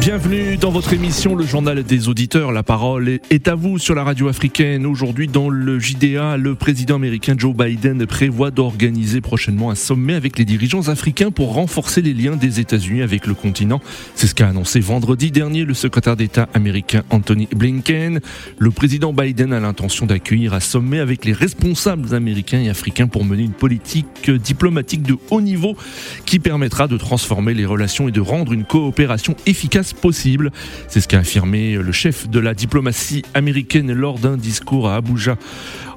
Bienvenue 0.00 0.56
dans 0.56 0.70
votre 0.70 0.94
émission 0.94 1.34
Le 1.34 1.44
Journal 1.44 1.82
des 1.82 2.08
Auditeurs. 2.08 2.52
La 2.52 2.62
parole 2.62 3.20
est 3.28 3.48
à 3.48 3.54
vous 3.54 3.78
sur 3.78 3.94
la 3.94 4.02
radio 4.02 4.28
africaine. 4.28 4.86
Aujourd'hui, 4.86 5.28
dans 5.28 5.50
le 5.50 5.78
JDA, 5.78 6.38
le 6.38 6.54
président 6.54 6.94
américain 6.94 7.34
Joe 7.36 7.54
Biden 7.54 8.06
prévoit 8.06 8.50
d'organiser 8.50 9.20
prochainement 9.20 9.70
un 9.70 9.74
sommet 9.74 10.14
avec 10.14 10.38
les 10.38 10.46
dirigeants 10.46 10.88
africains 10.88 11.30
pour 11.30 11.52
renforcer 11.52 12.00
les 12.00 12.14
liens 12.14 12.36
des 12.36 12.60
États-Unis 12.60 13.02
avec 13.02 13.26
le 13.26 13.34
continent. 13.34 13.78
C'est 14.14 14.26
ce 14.26 14.34
qu'a 14.34 14.48
annoncé 14.48 14.80
vendredi 14.80 15.30
dernier 15.30 15.66
le 15.66 15.74
secrétaire 15.74 16.16
d'État 16.16 16.48
américain 16.54 17.02
Anthony 17.10 17.46
Blinken. 17.54 18.20
Le 18.58 18.70
président 18.70 19.12
Biden 19.12 19.52
a 19.52 19.60
l'intention 19.60 20.06
d'accueillir 20.06 20.54
un 20.54 20.60
sommet 20.60 21.00
avec 21.00 21.26
les 21.26 21.34
responsables 21.34 22.14
américains 22.14 22.60
et 22.60 22.70
africains 22.70 23.06
pour 23.06 23.26
mener 23.26 23.42
une 23.42 23.52
politique 23.52 24.30
diplomatique 24.30 25.02
de 25.02 25.18
haut 25.28 25.42
niveau 25.42 25.76
qui 26.24 26.38
permettra 26.38 26.88
de 26.88 26.96
transformer 26.96 27.52
les 27.52 27.66
relations 27.66 28.08
et 28.08 28.12
de 28.12 28.20
rendre 28.22 28.54
une 28.54 28.64
coopération 28.64 29.36
efficace 29.44 29.89
possible. 29.94 30.50
C'est 30.88 31.00
ce 31.00 31.08
qu'a 31.08 31.18
affirmé 31.18 31.74
le 31.74 31.92
chef 31.92 32.28
de 32.28 32.40
la 32.40 32.54
diplomatie 32.54 33.24
américaine 33.34 33.92
lors 33.92 34.18
d'un 34.18 34.36
discours 34.36 34.88
à 34.88 34.96
Abuja 34.96 35.36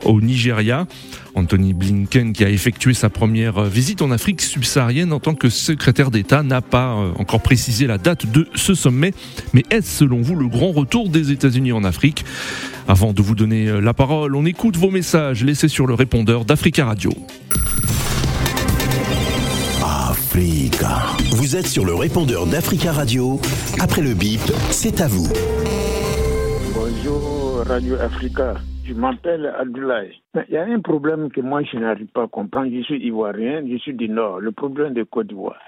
au 0.06 0.22
Nigeria. 0.22 0.88
Anthony 1.36 1.74
Blinken, 1.74 2.34
qui 2.34 2.44
a 2.44 2.50
effectué 2.50 2.94
sa 2.94 3.10
première 3.10 3.64
visite 3.64 4.02
en 4.02 4.12
Afrique 4.12 4.42
subsaharienne 4.42 5.12
en 5.14 5.20
tant 5.20 5.34
que 5.34 5.50
secrétaire 5.50 6.12
d'État, 6.12 6.44
n'a 6.44 6.62
pas 6.62 6.94
euh, 6.94 7.12
encore 7.18 7.42
précisé 7.42 7.88
la 7.88 7.98
date 7.98 8.32
de 8.32 8.48
ce 8.56 8.76
sommet. 8.76 9.14
Mais 9.54 9.64
est-ce 9.72 10.00
selon 10.00 10.22
vous 10.22 10.36
le 10.36 10.48
grand 10.48 10.72
retour 10.72 11.10
des 11.10 11.32
États-Unis 11.32 11.72
en 11.72 11.84
Afrique? 11.84 12.24
Avant 12.88 13.14
de 13.14 13.22
vous 13.22 13.36
donner 13.36 13.68
euh, 13.68 13.80
la 13.80 13.94
parole, 13.94 14.36
on 14.36 14.46
écoute 14.46 14.78
vos 14.78 14.92
messages 14.92 15.44
laissés 15.44 15.70
sur 15.70 15.88
le 15.88 15.94
répondeur 15.96 16.46
d'Africa 16.46 16.86
Radio. 16.86 17.12
Vous 20.36 21.56
êtes 21.56 21.68
sur 21.68 21.86
le 21.86 21.94
répondeur 21.94 22.48
d'Africa 22.48 22.92
Radio. 22.92 23.38
Après 23.80 24.02
le 24.02 24.18
bip, 24.18 24.42
c'est 24.72 25.00
à 25.00 25.08
vous. 25.08 25.30
Bonjour 26.74 27.62
Radio 27.68 27.94
Africa. 28.02 28.56
Je 28.84 28.96
m'appelle 28.96 29.54
Abdoulaye. 29.60 30.24
Il 30.50 30.56
y 30.56 30.58
a 30.58 30.64
un 30.64 30.80
problème 30.80 31.30
que 31.30 31.40
moi 31.40 31.62
je 31.62 31.78
n'arrive 31.78 32.08
pas 32.08 32.24
à 32.24 32.28
comprendre. 32.28 32.72
Je 32.74 32.82
suis 32.82 33.06
ivoirien, 33.06 33.64
je 33.70 33.78
suis 33.78 33.94
du 33.94 34.10
Nord, 34.10 34.40
le 34.40 34.52
problème 34.52 34.96
de 34.96 35.04
Côte 35.04 35.28
d'Ivoire. 35.28 35.62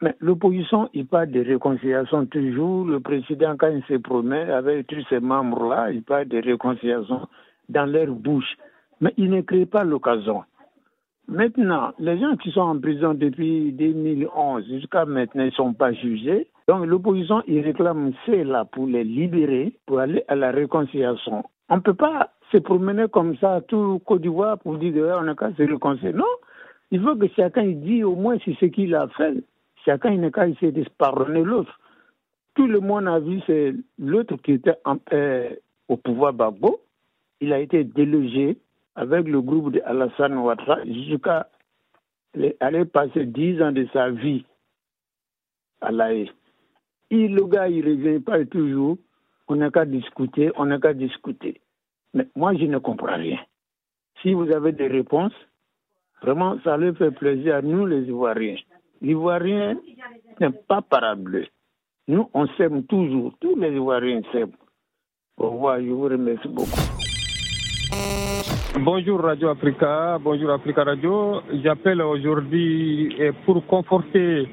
Mais 0.00 0.16
l'opposition, 0.18 0.88
il 0.94 1.06
parle 1.06 1.30
de 1.32 1.44
réconciliation 1.44 2.24
toujours. 2.24 2.86
Le 2.86 3.00
président, 3.00 3.54
quand 3.58 3.68
il 3.68 3.84
se 3.84 3.98
promet 3.98 4.50
avec 4.50 4.86
tous 4.86 5.04
ces 5.10 5.20
membres-là, 5.20 5.90
il 5.92 6.02
parle 6.02 6.28
de 6.28 6.40
réconciliation 6.40 7.28
dans 7.68 7.84
leur 7.84 8.06
bouche. 8.06 8.56
Mais 9.02 9.12
il 9.18 9.28
ne 9.28 9.42
crée 9.42 9.66
pas 9.66 9.84
l'occasion. 9.84 10.42
Maintenant, 11.28 11.92
les 11.98 12.18
gens 12.18 12.36
qui 12.36 12.50
sont 12.50 12.60
en 12.60 12.78
prison 12.78 13.14
depuis 13.14 13.72
2011 13.72 14.66
jusqu'à 14.68 15.06
maintenant, 15.06 15.44
ne 15.44 15.50
sont 15.50 15.72
pas 15.72 15.92
jugés. 15.92 16.48
Donc 16.68 16.86
l'opposition, 16.86 17.42
ils 17.46 17.60
réclament 17.60 18.12
cela 18.26 18.66
pour 18.66 18.86
les 18.86 19.04
libérer, 19.04 19.72
pour 19.86 20.00
aller 20.00 20.22
à 20.28 20.34
la 20.34 20.50
réconciliation. 20.50 21.44
On 21.70 21.76
ne 21.76 21.80
peut 21.80 21.94
pas 21.94 22.30
se 22.52 22.58
promener 22.58 23.06
comme 23.10 23.36
ça 23.38 23.62
tout 23.66 24.00
Côte 24.04 24.20
d'Ivoire 24.20 24.58
pour 24.58 24.76
dire 24.76 25.16
on 25.18 25.22
n'a 25.22 25.34
qu'à 25.34 25.52
se 25.54 25.62
réconcilier. 25.62 26.12
Non, 26.12 26.24
il 26.90 27.00
faut 27.02 27.16
que 27.16 27.26
chacun 27.34 27.66
dise 27.66 28.04
au 28.04 28.16
moins 28.16 28.36
c'est 28.44 28.56
ce 28.60 28.66
qu'il 28.66 28.94
a 28.94 29.08
fait. 29.08 29.42
Chacun 29.84 30.16
n'a 30.16 30.30
qu'à 30.30 30.46
essayer 30.46 30.72
de 30.72 30.84
pardonner 30.98 31.42
l'autre. 31.42 31.80
Tout 32.54 32.66
le 32.66 32.80
monde 32.80 33.08
a 33.08 33.18
vu 33.18 33.40
c'est 33.46 33.74
l'autre 33.98 34.36
qui 34.36 34.52
était 34.52 34.76
euh, 35.12 35.50
au 35.88 35.96
pouvoir 35.96 36.34
Bagbo. 36.34 36.80
Il 37.40 37.52
a 37.52 37.58
été 37.60 37.82
délogé 37.82 38.58
avec 38.94 39.26
le 39.26 39.40
groupe 39.40 39.72
de 39.72 39.80
Alassane 39.84 40.36
Ouattara 40.36 40.84
jusqu'à 40.84 41.48
aller 42.60 42.84
passer 42.84 43.26
dix 43.26 43.60
ans 43.62 43.72
de 43.72 43.86
sa 43.92 44.10
vie 44.10 44.44
à 45.80 45.92
l'AE. 45.92 46.30
Le 47.10 47.44
gars, 47.46 47.68
il 47.68 47.84
ne 47.84 47.90
revient 47.90 48.20
pas 48.20 48.44
toujours. 48.44 48.98
On 49.46 49.56
n'a 49.56 49.70
qu'à 49.70 49.84
discuter, 49.84 50.50
on 50.56 50.66
n'a 50.66 50.78
qu'à 50.78 50.94
discuter. 50.94 51.60
Mais 52.12 52.26
moi, 52.34 52.54
je 52.54 52.64
ne 52.64 52.78
comprends 52.78 53.16
rien. 53.16 53.38
Si 54.22 54.32
vous 54.32 54.50
avez 54.50 54.72
des 54.72 54.88
réponses, 54.88 55.34
vraiment, 56.22 56.58
ça 56.64 56.76
leur 56.76 56.96
fait 56.96 57.10
plaisir 57.10 57.56
à 57.56 57.62
nous, 57.62 57.86
les 57.86 58.04
Ivoiriens. 58.04 58.56
L'Ivoirien 59.02 59.76
n'est 60.40 60.50
pas 60.50 60.80
parable. 60.80 61.46
Nous, 62.08 62.28
on 62.32 62.46
s'aime 62.56 62.84
toujours. 62.84 63.34
Tous 63.40 63.56
les 63.56 63.72
Ivoiriens 63.72 64.22
s'aiment. 64.32 64.56
Au 65.36 65.50
revoir, 65.50 65.80
je 65.80 65.90
vous 65.90 66.04
remercie 66.04 66.48
beaucoup. 66.48 66.70
Bonjour 68.80 69.20
Radio 69.22 69.50
Africa, 69.50 70.18
bonjour 70.20 70.50
Africa 70.50 70.82
Radio. 70.82 71.40
J'appelle 71.62 72.02
aujourd'hui 72.02 73.16
pour 73.46 73.64
conforter 73.66 74.48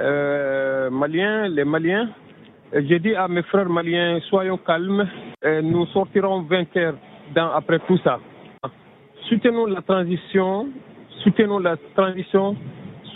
euh, 0.00 0.88
Maliens, 0.88 1.48
les 1.48 1.64
Maliens. 1.64 2.10
Je 2.72 2.94
dis 2.94 3.14
à 3.16 3.26
mes 3.26 3.42
frères 3.42 3.68
maliens, 3.68 4.20
soyons 4.28 4.58
calmes, 4.58 5.08
nous 5.64 5.84
sortirons 5.86 6.42
vainqueurs 6.42 6.94
dans, 7.34 7.50
après 7.50 7.80
tout 7.88 7.98
ça. 8.04 8.20
Soutenons 9.28 9.66
la 9.66 9.82
transition, 9.82 10.68
soutenons 11.24 11.58
la 11.58 11.76
transition. 11.96 12.56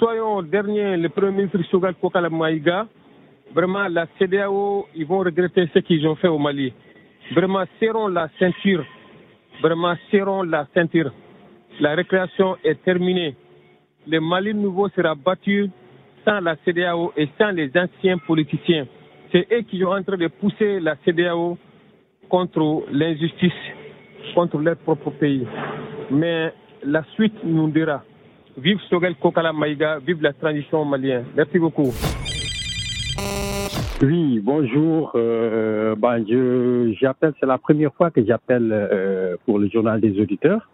Soyons 0.00 0.42
dernier, 0.42 0.96
le 0.96 1.10
Premier 1.10 1.30
ministre 1.32 1.60
Shogal 1.70 1.94
Kokala 1.94 2.28
Maïga. 2.28 2.86
Vraiment, 3.54 3.86
la 3.88 4.06
CDAO, 4.18 4.86
ils 4.96 5.06
vont 5.06 5.18
regretter 5.20 5.68
ce 5.72 5.78
qu'ils 5.78 6.06
ont 6.08 6.16
fait 6.16 6.28
au 6.28 6.38
Mali. 6.38 6.72
Vraiment, 7.34 7.62
serrons 7.78 8.08
la 8.08 8.28
ceinture 8.38 8.84
vraiment 9.60 9.94
serrons 10.10 10.42
la 10.42 10.66
ceinture. 10.74 11.12
La 11.80 11.94
récréation 11.94 12.56
est 12.64 12.82
terminée. 12.84 13.36
Le 14.06 14.20
Mali 14.20 14.54
nouveau 14.54 14.88
sera 14.90 15.14
battu 15.14 15.70
sans 16.24 16.40
la 16.40 16.56
CDAO 16.64 17.12
et 17.16 17.28
sans 17.38 17.50
les 17.50 17.70
anciens 17.76 18.18
politiciens. 18.18 18.86
C'est 19.32 19.46
eux 19.52 19.62
qui 19.62 19.80
sont 19.80 19.86
en 19.86 20.02
train 20.02 20.16
de 20.16 20.26
pousser 20.28 20.80
la 20.80 20.96
CDAO 21.04 21.56
contre 22.28 22.84
l'injustice, 22.92 23.52
contre 24.34 24.58
leur 24.58 24.76
propre 24.76 25.10
pays. 25.10 25.46
Mais 26.10 26.52
la 26.84 27.04
suite 27.14 27.44
nous 27.44 27.68
dira. 27.70 28.02
Vive 28.56 28.80
Sogel 28.88 29.14
Kokala 29.16 29.52
Maïga, 29.52 29.98
vive 29.98 30.22
la 30.22 30.32
transition 30.32 30.84
malienne. 30.84 31.26
Merci 31.36 31.58
beaucoup. 31.58 31.92
Oui, 34.02 34.40
bonjour. 34.42 35.12
Euh, 35.14 35.94
ben, 35.94 36.24
je, 36.26 36.94
j'appelle, 36.98 37.34
c'est 37.38 37.44
la 37.44 37.58
première 37.58 37.92
fois 37.92 38.10
que 38.10 38.24
j'appelle 38.24 38.70
euh, 38.72 39.36
pour 39.44 39.58
le 39.58 39.68
journal 39.68 40.00
des 40.00 40.18
auditeurs. 40.18 40.70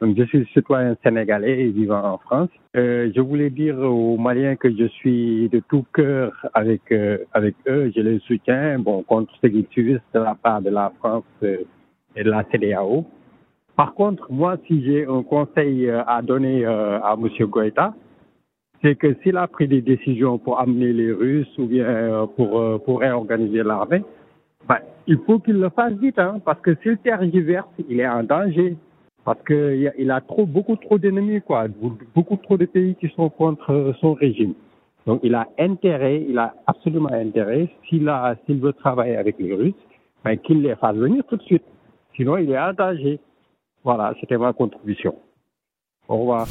Donc, 0.00 0.16
je 0.16 0.24
suis 0.24 0.46
citoyen 0.54 0.96
sénégalais 1.02 1.66
vivant 1.66 2.02
en 2.02 2.16
France. 2.16 2.48
Euh, 2.74 3.12
je 3.14 3.20
voulais 3.20 3.50
dire 3.50 3.78
aux 3.78 4.16
Maliens 4.16 4.56
que 4.56 4.74
je 4.74 4.86
suis 4.86 5.50
de 5.50 5.60
tout 5.68 5.84
cœur 5.92 6.32
avec 6.54 6.80
euh, 6.92 7.18
avec 7.34 7.56
eux. 7.68 7.92
Je 7.94 8.00
les 8.00 8.20
soutiens, 8.20 8.78
bon, 8.78 9.02
contre 9.02 9.34
ce 9.42 9.48
qu'ils 9.48 9.66
subissent 9.70 10.10
de 10.14 10.20
la 10.20 10.34
part 10.34 10.62
de 10.62 10.70
la 10.70 10.90
France 10.98 11.24
euh, 11.42 11.58
et 12.16 12.24
de 12.24 12.30
la 12.30 12.42
CDAO. 12.50 13.04
Par 13.76 13.92
contre, 13.92 14.32
moi, 14.32 14.56
si 14.66 14.82
j'ai 14.82 15.04
un 15.06 15.22
conseil 15.22 15.90
à 15.90 16.22
donner 16.22 16.64
à 16.64 17.16
Monsieur 17.18 17.46
Goïta, 17.46 17.94
c'est 18.82 18.96
que 18.96 19.14
s'il 19.22 19.36
a 19.36 19.46
pris 19.46 19.68
des 19.68 19.80
décisions 19.80 20.38
pour 20.38 20.58
amener 20.58 20.92
les 20.92 21.12
Russes 21.12 21.56
ou 21.58 21.66
bien 21.66 21.84
euh, 21.84 22.26
pour, 22.26 22.58
euh, 22.58 22.78
pour 22.78 23.00
réorganiser 23.00 23.62
l'armée, 23.62 24.02
ben, 24.68 24.78
il 25.06 25.18
faut 25.26 25.38
qu'il 25.38 25.58
le 25.58 25.70
fasse 25.70 25.94
vite, 25.94 26.18
hein, 26.18 26.40
parce 26.44 26.60
que 26.60 26.74
s'il 26.82 26.98
tergiverse, 26.98 27.68
il 27.88 28.00
est 28.00 28.08
en 28.08 28.24
danger. 28.24 28.76
Parce 29.24 29.40
qu'il 29.44 29.92
il 29.98 30.10
a 30.10 30.20
trop, 30.20 30.46
beaucoup 30.46 30.74
trop 30.74 30.98
d'ennemis, 30.98 31.40
quoi, 31.42 31.66
beaucoup 32.12 32.36
trop 32.36 32.56
de 32.56 32.64
pays 32.64 32.96
qui 32.96 33.08
sont 33.10 33.30
contre 33.30 33.94
son 34.00 34.14
régime. 34.14 34.54
Donc 35.06 35.20
il 35.22 35.34
a 35.36 35.48
intérêt, 35.60 36.24
il 36.28 36.38
a 36.38 36.54
absolument 36.66 37.12
intérêt, 37.12 37.68
s'il 37.88 38.08
a, 38.08 38.34
s'il 38.46 38.60
veut 38.60 38.72
travailler 38.72 39.16
avec 39.16 39.38
les 39.38 39.54
Russes, 39.54 39.74
ben, 40.24 40.36
qu'il 40.38 40.62
les 40.62 40.74
fasse 40.74 40.96
venir 40.96 41.22
tout 41.28 41.36
de 41.36 41.42
suite. 41.42 41.64
Sinon, 42.16 42.36
il 42.36 42.50
est 42.50 42.58
en 42.58 42.72
danger. 42.72 43.20
Voilà, 43.84 44.12
c'était 44.20 44.38
ma 44.38 44.52
contribution. 44.52 45.14
Au 46.08 46.16
revoir. 46.18 46.46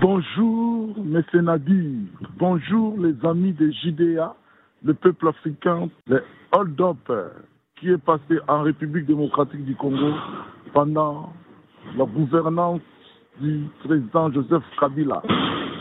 Bonjour, 0.00 0.94
M. 0.98 1.22
Nadir. 1.42 1.90
Bonjour, 2.38 2.96
les 2.98 3.14
amis 3.26 3.52
de 3.52 3.70
JDA, 3.70 4.34
le 4.82 4.94
peuple 4.94 5.28
africain, 5.28 5.88
les 6.06 6.18
hold-up 6.52 7.10
qui 7.76 7.90
est 7.90 7.98
passé 7.98 8.38
en 8.48 8.62
République 8.62 9.06
démocratique 9.06 9.64
du 9.64 9.74
Congo 9.74 10.12
pendant 10.72 11.32
la 11.96 12.04
gouvernance 12.04 12.80
du 13.40 13.64
président 13.84 14.30
Joseph 14.32 14.62
Kabila. 14.78 15.22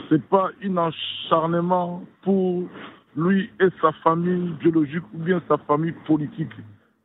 Ce 0.09 0.15
n'est 0.15 0.21
pas 0.21 0.49
un 0.63 0.77
acharnement 0.77 2.03
pour 2.23 2.63
lui 3.15 3.49
et 3.59 3.67
sa 3.81 3.91
famille 4.03 4.53
biologique 4.59 5.03
ou 5.13 5.19
bien 5.19 5.41
sa 5.47 5.57
famille 5.57 5.93
politique. 6.07 6.51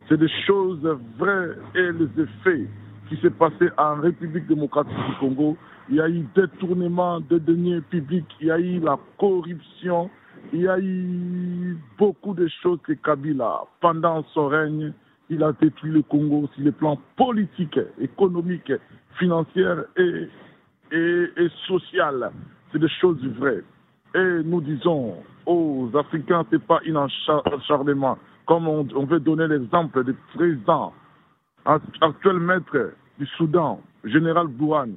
C'est 0.09 0.19
des 0.19 0.31
choses 0.47 0.87
vraies 1.19 1.51
et 1.75 1.93
les 1.93 2.23
effets 2.23 2.67
qui 3.09 3.17
s'est 3.21 3.31
passé 3.31 3.71
en 3.77 3.97
République 3.97 4.47
démocratique 4.47 4.97
du 4.97 5.15
Congo. 5.21 5.57
Il 5.91 5.97
y 5.97 6.01
a 6.01 6.09
eu 6.09 6.27
détournement 6.35 7.21
de 7.21 7.39
deniers 7.39 7.81
publics, 7.81 8.29
il 8.41 8.49
y 8.49 8.51
a 8.51 8.59
eu 8.59 8.79
la 8.81 8.99
corruption, 9.19 10.11
il 10.53 10.61
y 10.61 10.69
a 10.69 10.79
eu 10.79 11.79
beaucoup 11.97 12.35
de 12.35 12.47
choses 12.63 12.79
que 12.83 12.93
Kabila, 12.93 13.63
pendant 13.81 14.23
son 14.35 14.49
règne, 14.49 14.93
il 15.31 15.43
a 15.43 15.53
détruit 15.53 15.93
le 15.93 16.03
Congo 16.03 16.49
sur 16.55 16.65
les 16.65 16.73
plans 16.73 16.99
politiques, 17.17 17.81
économiques, 18.01 18.73
financiers 19.19 19.75
et, 19.97 20.29
et, 20.93 21.25
et 21.37 21.49
social. 21.67 22.31
C'est 22.73 22.79
des 22.79 22.89
choses 23.01 23.23
vraies. 23.39 23.65
Et 24.15 24.43
nous 24.45 24.61
disons 24.61 25.17
aux 25.47 25.91
Africains, 25.95 26.45
ce 26.51 26.57
n'est 26.57 26.63
pas 26.63 26.81
un 26.87 27.07
acharnement. 27.53 28.19
Comme 28.47 28.67
on, 28.69 28.85
veut 29.05 29.21
donner 29.21 29.47
l'exemple 29.47 30.05
du 30.05 30.15
président, 30.35 30.93
actuel 31.67 32.39
maître 32.39 32.93
du 33.19 33.27
Soudan, 33.37 33.81
général 34.05 34.47
Bouhan, 34.47 34.89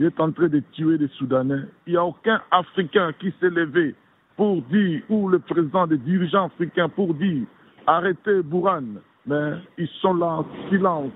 il 0.00 0.06
est 0.06 0.18
en 0.18 0.32
train 0.32 0.48
de 0.48 0.60
tuer 0.72 0.96
les 0.96 1.08
Soudanais. 1.08 1.60
Il 1.86 1.92
n'y 1.92 1.98
a 1.98 2.04
aucun 2.06 2.40
Africain 2.50 3.12
qui 3.20 3.34
s'est 3.38 3.50
levé 3.50 3.94
pour 4.34 4.62
dire, 4.62 5.02
ou 5.10 5.28
le 5.28 5.38
président 5.40 5.86
des 5.86 5.98
dirigeants 5.98 6.46
africains 6.46 6.88
pour 6.88 7.12
dire, 7.12 7.42
arrêtez 7.86 8.40
Bouhan. 8.42 8.82
Mais 9.26 9.52
ils 9.76 9.90
sont 10.00 10.14
là 10.14 10.38
en 10.38 10.46
silence. 10.70 11.12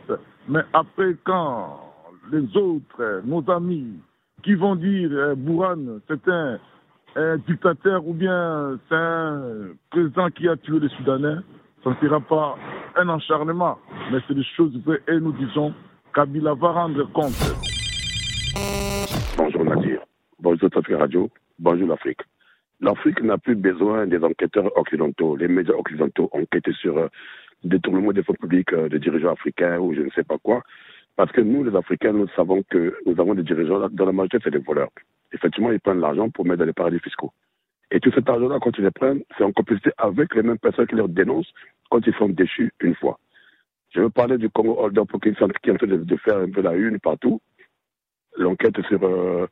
Mais 0.46 0.60
après, 0.74 1.16
quand 1.24 1.80
les 2.30 2.54
autres, 2.58 3.22
nos 3.24 3.42
amis, 3.50 3.94
qui 4.42 4.52
vont 4.52 4.76
dire 4.76 5.08
euh, 5.12 5.34
Bouhan, 5.34 6.00
c'est 6.06 6.28
un, 6.28 6.58
un, 7.16 7.38
dictateur 7.38 8.06
ou 8.06 8.12
bien 8.12 8.78
c'est 8.90 8.96
un 8.96 9.68
président 9.90 10.28
qui 10.28 10.46
a 10.46 10.58
tué 10.58 10.78
les 10.78 10.90
Soudanais, 10.90 11.40
ça 11.82 11.88
ne 11.88 12.06
sera 12.06 12.20
pas 12.20 12.58
un 12.96 13.08
encharnement, 13.08 13.78
mais 14.12 14.18
c'est 14.28 14.34
des 14.34 14.44
choses 14.54 14.78
vraies 14.84 15.00
et 15.08 15.18
nous 15.18 15.32
disons 15.32 15.72
Kabila 16.12 16.52
va 16.52 16.72
rendre 16.72 17.10
compte. 17.12 17.63
Bonjour 19.36 19.64
Nadir, 19.64 20.00
bonjour 20.38 20.70
Tafri 20.70 20.94
Radio, 20.94 21.30
bonjour 21.58 21.88
l'Afrique. 21.88 22.20
L'Afrique 22.80 23.22
n'a 23.22 23.38
plus 23.38 23.54
besoin 23.54 24.06
des 24.06 24.22
enquêteurs 24.22 24.76
occidentaux. 24.76 25.36
Les 25.36 25.48
médias 25.48 25.74
occidentaux 25.74 26.28
enquêtent 26.32 26.72
sur 26.72 26.98
euh, 26.98 27.08
détournement 27.62 28.12
des 28.12 28.22
fonds 28.22 28.34
publics 28.34 28.72
euh, 28.72 28.88
des 28.88 28.98
dirigeants 28.98 29.32
africains 29.32 29.78
ou 29.78 29.94
je 29.94 30.02
ne 30.02 30.10
sais 30.10 30.24
pas 30.24 30.38
quoi. 30.38 30.62
Parce 31.16 31.30
que 31.32 31.40
nous, 31.40 31.62
les 31.64 31.76
Africains, 31.76 32.12
nous 32.12 32.28
savons 32.34 32.62
que 32.68 32.96
nous 33.06 33.20
avons 33.20 33.34
des 33.34 33.44
dirigeants, 33.44 33.88
dans 33.88 34.06
la 34.06 34.12
majorité, 34.12 34.38
c'est 34.42 34.50
des 34.50 34.58
voleurs. 34.58 34.90
Effectivement, 35.32 35.70
ils 35.70 35.80
prennent 35.80 36.00
l'argent 36.00 36.28
pour 36.30 36.44
mettre 36.44 36.58
dans 36.58 36.66
les 36.66 36.72
paradis 36.72 36.98
fiscaux. 36.98 37.32
Et 37.90 38.00
tout 38.00 38.10
cet 38.12 38.28
argent-là, 38.28 38.58
quand 38.60 38.76
ils 38.76 38.84
le 38.84 38.90
prennent, 38.90 39.22
c'est 39.38 39.44
en 39.44 39.52
complicité 39.52 39.90
avec 39.98 40.34
les 40.34 40.42
mêmes 40.42 40.58
personnes 40.58 40.86
qui 40.86 40.96
leur 40.96 41.08
dénoncent 41.08 41.52
quand 41.90 42.04
ils 42.06 42.14
sont 42.14 42.28
déchus 42.28 42.72
une 42.80 42.94
fois. 42.96 43.18
Je 43.94 44.00
veux 44.00 44.10
parler 44.10 44.38
du 44.38 44.50
Congo 44.50 44.76
Holder 44.78 45.02
pour 45.08 45.20
qui 45.20 45.28
est 45.28 45.42
en 45.42 45.48
train 45.48 45.86
de, 45.86 46.16
faire 46.16 46.38
un 46.38 46.50
peu 46.50 46.62
la 46.62 46.74
une 46.74 46.98
partout. 46.98 47.40
L'enquête 48.36 48.80
sur 48.88 49.02
euh, 49.04 49.46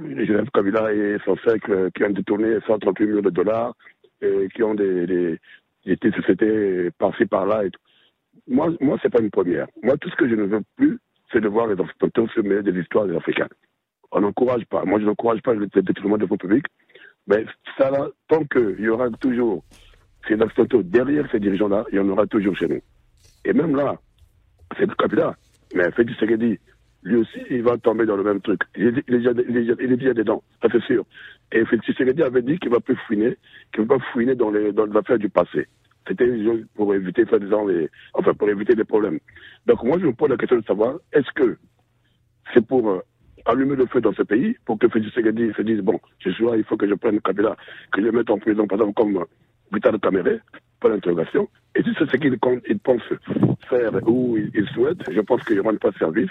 Genève 0.00 0.48
Kabila 0.52 0.92
et 0.92 1.18
son 1.24 1.36
cercle 1.38 1.90
qui 1.92 2.04
ont 2.04 2.10
détourné 2.10 2.58
138 2.66 3.06
millions 3.06 3.20
de 3.20 3.30
dollars 3.30 3.74
et 4.20 4.48
qui 4.54 4.62
ont 4.62 4.74
des, 4.74 5.06
des, 5.06 5.38
des 5.84 6.90
par-ci 6.98 7.26
par-là. 7.26 7.62
Moi, 8.46 8.72
moi 8.80 8.98
c'est 9.02 9.10
pas 9.12 9.20
une 9.20 9.30
première. 9.30 9.66
Moi, 9.82 9.96
tout 9.96 10.08
ce 10.10 10.16
que 10.16 10.28
je 10.28 10.34
ne 10.34 10.44
veux 10.44 10.62
plus, 10.76 10.98
c'est 11.32 11.40
de 11.40 11.48
voir 11.48 11.66
les 11.66 11.80
Occidentaux 11.80 12.28
se 12.28 12.40
mêler 12.40 12.62
des 12.62 12.80
histoires 12.80 13.06
des. 13.06 13.18
On 14.10 14.20
n'encourage 14.20 14.64
pas. 14.66 14.84
Moi, 14.84 15.00
je 15.00 15.04
n'encourage 15.04 15.42
pas 15.42 15.54
le 15.54 15.66
détournement 15.66 16.16
des 16.16 16.26
fonds 16.26 16.36
publics. 16.36 16.66
Mais 17.26 17.44
ça, 17.76 17.90
là, 17.90 18.08
tant 18.28 18.44
qu'il 18.44 18.80
y 18.80 18.88
aura 18.88 19.10
toujours 19.20 19.62
ces 20.26 20.34
Occidentaux 20.34 20.82
derrière 20.82 21.30
ces 21.30 21.40
dirigeants-là, 21.40 21.84
il 21.92 21.96
y 21.96 22.00
en 22.00 22.08
aura 22.08 22.26
toujours 22.26 22.56
chez 22.56 22.68
nous. 22.68 22.80
Et 23.44 23.52
même 23.52 23.76
là, 23.76 23.96
c'est 24.76 24.86
le 24.86 24.94
Kabila. 24.94 25.36
Mais 25.74 25.90
Félix 25.92 26.18
Tshisekedi, 26.18 26.58
lui 27.02 27.16
aussi, 27.16 27.38
il 27.50 27.62
va 27.62 27.78
tomber 27.78 28.06
dans 28.06 28.16
le 28.16 28.24
même 28.24 28.40
truc. 28.40 28.60
Il 28.76 28.86
est, 28.86 29.04
il 29.08 29.14
est, 29.14 29.18
déjà, 29.18 29.30
il 29.48 29.92
est, 29.92 29.96
déjà 29.96 30.14
dedans, 30.14 30.42
ça 30.60 30.68
c'est 30.70 30.82
sûr. 30.82 31.04
Et 31.52 31.64
Félix 31.64 31.86
Tshisekedi 31.86 32.22
avait 32.22 32.42
dit 32.42 32.58
qu'il 32.58 32.70
ne 32.70 32.74
va 32.74 32.80
plus 32.80 32.96
fouiner, 33.06 33.36
qu'il 33.72 33.84
va 33.84 33.98
pas 33.98 34.04
fouiner 34.12 34.34
dans 34.34 34.50
les, 34.50 34.72
dans 34.72 34.86
les 34.86 34.96
affaires 34.96 35.18
du 35.18 35.28
passé. 35.28 35.66
C'était 36.06 36.30
pour 36.74 36.94
éviter, 36.94 37.24
les, 37.24 37.90
enfin, 38.14 38.34
pour 38.34 38.48
éviter 38.48 38.74
des 38.74 38.84
problèmes. 38.84 39.18
Donc 39.66 39.82
moi, 39.84 39.98
je 40.00 40.06
me 40.06 40.12
pose 40.12 40.30
la 40.30 40.36
question 40.36 40.58
de 40.58 40.64
savoir, 40.64 40.96
est-ce 41.12 41.30
que 41.34 41.56
c'est 42.54 42.66
pour 42.66 42.88
euh, 42.88 43.00
allumer 43.44 43.76
le 43.76 43.86
feu 43.86 44.00
dans 44.00 44.12
ce 44.12 44.22
pays, 44.22 44.56
pour 44.64 44.78
que 44.78 44.88
Félix 44.88 45.12
Tshisekedi 45.12 45.52
se 45.54 45.62
dise, 45.62 45.80
bon, 45.80 46.00
ce 46.22 46.32
soir, 46.32 46.56
il 46.56 46.64
faut 46.64 46.76
que 46.76 46.88
je 46.88 46.94
prenne 46.94 47.20
Kabila, 47.20 47.56
que 47.92 48.00
je 48.00 48.06
le 48.06 48.12
mette 48.12 48.30
en 48.30 48.38
prison, 48.38 48.66
par 48.66 48.78
exemple, 48.78 48.94
comme 48.94 49.24
Vital 49.72 49.98
Caméré, 50.00 50.40
pour 50.80 50.90
l'interrogation. 50.90 51.48
Et 51.74 51.82
si 51.82 51.90
c'est 51.98 52.10
ce 52.10 52.16
qu'il 52.16 52.38
pense 52.38 53.02
faire 53.68 54.08
ou 54.08 54.36
il, 54.36 54.68
souhaite, 54.68 54.98
je 55.10 55.20
pense 55.20 55.42
qu'il 55.44 55.56
ne 55.56 55.62
rend 55.62 55.76
pas 55.76 55.92
service 55.92 56.30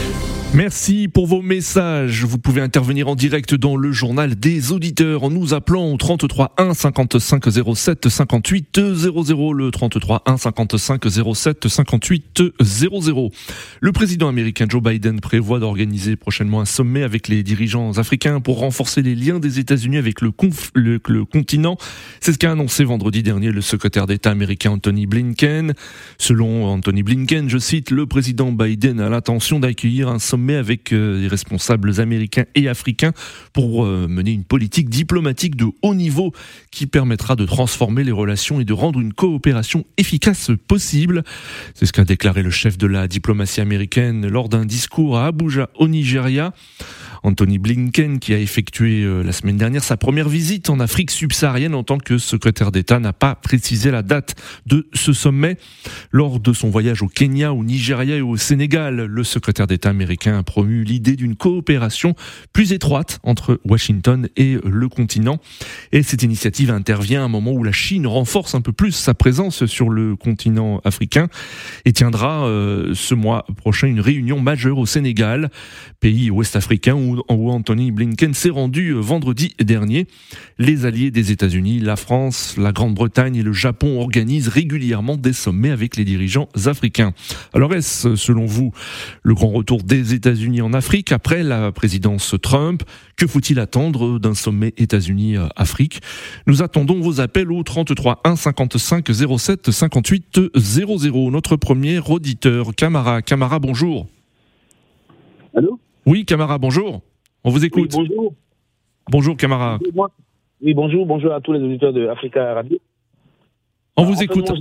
Merci 0.53 1.07
pour 1.07 1.27
vos 1.27 1.41
messages. 1.41 2.25
Vous 2.25 2.37
pouvez 2.37 2.59
intervenir 2.59 3.07
en 3.07 3.15
direct 3.15 3.55
dans 3.55 3.77
le 3.77 3.93
journal 3.93 4.35
des 4.35 4.73
auditeurs 4.73 5.23
en 5.23 5.29
nous 5.29 5.53
appelant 5.53 5.93
au 5.93 5.95
33 5.95 6.55
1 6.57 6.73
55 6.73 7.45
07 7.73 8.09
58 8.09 8.81
00 8.93 9.53
le 9.53 9.71
33 9.71 10.23
1 10.25 10.35
55 10.35 11.03
07 11.33 11.67
58 11.69 12.43
00. 12.59 13.29
Le 13.79 13.91
président 13.93 14.27
américain 14.27 14.65
Joe 14.67 14.83
Biden 14.83 15.21
prévoit 15.21 15.59
d'organiser 15.59 16.17
prochainement 16.17 16.59
un 16.59 16.65
sommet 16.65 17.03
avec 17.03 17.29
les 17.29 17.43
dirigeants 17.43 17.97
africains 17.97 18.41
pour 18.41 18.59
renforcer 18.59 19.01
les 19.01 19.15
liens 19.15 19.39
des 19.39 19.57
États-Unis 19.57 19.97
avec 19.99 20.19
le, 20.19 20.33
le, 20.75 21.23
continent. 21.23 21.77
C'est 22.19 22.33
ce 22.33 22.37
qu'a 22.37 22.51
annoncé 22.51 22.83
vendredi 22.83 23.23
dernier 23.23 23.51
le 23.51 23.61
secrétaire 23.61 24.05
d'État 24.05 24.31
américain 24.31 24.71
Anthony 24.71 25.05
Blinken. 25.05 25.75
Selon 26.17 26.65
Anthony 26.65 27.03
Blinken, 27.03 27.49
je 27.49 27.57
cite, 27.57 27.89
le 27.89 28.05
président 28.05 28.51
Biden 28.51 28.99
a 28.99 29.07
l'intention 29.07 29.61
d'accueillir 29.61 30.09
un 30.09 30.19
sommet 30.19 30.40
avec 30.49 30.93
euh, 30.93 31.19
les 31.19 31.27
responsables 31.27 31.99
américains 31.99 32.45
et 32.55 32.67
africains 32.67 33.11
pour 33.53 33.85
euh, 33.85 34.07
mener 34.07 34.31
une 34.31 34.43
politique 34.43 34.89
diplomatique 34.89 35.55
de 35.55 35.67
haut 35.81 35.95
niveau 35.95 36.31
qui 36.71 36.87
permettra 36.87 37.35
de 37.35 37.45
transformer 37.45 38.03
les 38.03 38.11
relations 38.11 38.59
et 38.59 38.65
de 38.65 38.73
rendre 38.73 38.99
une 38.99 39.13
coopération 39.13 39.85
efficace 39.97 40.51
possible. 40.67 41.23
C'est 41.75 41.85
ce 41.85 41.93
qu'a 41.93 42.05
déclaré 42.05 42.43
le 42.43 42.51
chef 42.51 42.77
de 42.77 42.87
la 42.87 43.07
diplomatie 43.07 43.61
américaine 43.61 44.27
lors 44.27 44.49
d'un 44.49 44.65
discours 44.65 45.17
à 45.17 45.27
Abuja 45.27 45.69
au 45.75 45.87
Nigeria. 45.87 46.53
Anthony 47.23 47.57
Blinken, 47.57 48.19
qui 48.19 48.33
a 48.33 48.39
effectué 48.39 49.03
euh, 49.03 49.23
la 49.23 49.31
semaine 49.31 49.57
dernière 49.57 49.83
sa 49.83 49.97
première 49.97 50.29
visite 50.29 50.69
en 50.69 50.79
Afrique 50.79 51.11
subsaharienne 51.11 51.75
en 51.75 51.83
tant 51.83 51.97
que 51.97 52.17
secrétaire 52.17 52.71
d'État, 52.71 52.99
n'a 52.99 53.13
pas 53.13 53.35
précisé 53.35 53.91
la 53.91 54.01
date 54.01 54.35
de 54.65 54.87
ce 54.93 55.13
sommet. 55.13 55.57
Lors 56.11 56.39
de 56.39 56.53
son 56.53 56.69
voyage 56.69 57.01
au 57.01 57.07
Kenya, 57.07 57.53
au 57.53 57.63
Nigeria 57.63 58.15
et 58.15 58.21
au 58.21 58.37
Sénégal, 58.37 59.05
le 59.05 59.23
secrétaire 59.23 59.67
d'État 59.67 59.89
américain 59.89 60.37
a 60.37 60.43
promu 60.43 60.83
l'idée 60.83 61.15
d'une 61.15 61.35
coopération 61.35 62.15
plus 62.53 62.73
étroite 62.73 63.19
entre 63.23 63.59
Washington 63.65 64.27
et 64.35 64.57
le 64.63 64.89
continent. 64.89 65.39
Et 65.91 66.03
cette 66.03 66.23
initiative 66.23 66.71
intervient 66.71 67.21
à 67.21 67.25
un 67.25 67.29
moment 67.29 67.51
où 67.51 67.63
la 67.63 67.71
Chine 67.71 68.07
renforce 68.07 68.55
un 68.55 68.61
peu 68.61 68.71
plus 68.71 68.91
sa 68.91 69.13
présence 69.13 69.65
sur 69.65 69.89
le 69.89 70.15
continent 70.15 70.81
africain 70.83 71.27
et 71.85 71.93
tiendra 71.93 72.45
euh, 72.45 72.93
ce 72.93 73.13
mois 73.13 73.45
prochain 73.57 73.87
une 73.87 73.99
réunion 73.99 74.39
majeure 74.39 74.77
au 74.77 74.85
Sénégal, 74.85 75.49
pays 75.99 76.31
ouest-africain 76.31 76.95
où 76.95 77.10
où 77.29 77.49
Anthony 77.49 77.91
Blinken 77.91 78.33
s'est 78.33 78.49
rendu 78.49 78.89
euh, 78.89 78.99
vendredi 78.99 79.53
dernier. 79.59 80.07
Les 80.57 80.85
alliés 80.85 81.11
des 81.11 81.31
États-Unis, 81.31 81.79
la 81.79 81.95
France, 81.95 82.55
la 82.57 82.71
Grande-Bretagne 82.71 83.35
et 83.35 83.43
le 83.43 83.53
Japon 83.53 83.99
organisent 83.99 84.47
régulièrement 84.47 85.17
des 85.17 85.33
sommets 85.33 85.71
avec 85.71 85.97
les 85.97 86.05
dirigeants 86.05 86.49
africains. 86.65 87.13
Alors 87.53 87.73
est-ce, 87.73 88.15
selon 88.15 88.45
vous, 88.45 88.71
le 89.23 89.33
grand 89.33 89.49
retour 89.49 89.83
des 89.83 90.13
États-Unis 90.13 90.61
en 90.61 90.73
Afrique 90.73 91.11
après 91.11 91.43
la 91.43 91.71
présidence 91.71 92.35
Trump? 92.41 92.83
Que 93.17 93.27
faut-il 93.27 93.59
attendre 93.59 94.19
d'un 94.19 94.33
sommet 94.33 94.73
États-Unis-Afrique 94.77 96.01
Nous 96.47 96.63
attendons 96.63 96.99
vos 96.99 97.21
appels 97.21 97.51
au 97.51 97.63
33 97.63 98.21
1 98.23 98.35
55 98.35 99.09
07 99.37 99.71
58 99.71 100.39
00. 100.55 101.31
Notre 101.31 101.55
premier 101.55 101.99
auditeur, 101.99 102.75
Camara. 102.75 103.21
Camara, 103.21 103.59
bonjour. 103.59 104.07
Allô? 105.55 105.79
Oui, 106.05 106.25
Camara, 106.25 106.57
bonjour. 106.57 107.01
On 107.43 107.49
vous 107.49 107.65
écoute. 107.65 107.93
Oui, 107.95 108.07
bonjour. 108.07 108.33
Bonjour, 109.09 109.37
Camara. 109.37 109.79
Oui, 110.61 110.73
bonjour, 110.73 111.05
bonjour 111.05 111.33
à 111.33 111.41
tous 111.41 111.53
les 111.53 111.59
auditeurs 111.59 111.93
de 111.93 112.07
Africa 112.07 112.53
Radio. 112.53 112.77
On 113.97 114.03
vous 114.03 114.21
écoute. 114.21 114.51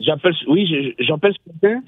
J'appelle, 0.00 0.34
oui, 0.48 0.94
j'appelle 0.98 1.34
ce 1.34 1.52
matin 1.52 1.82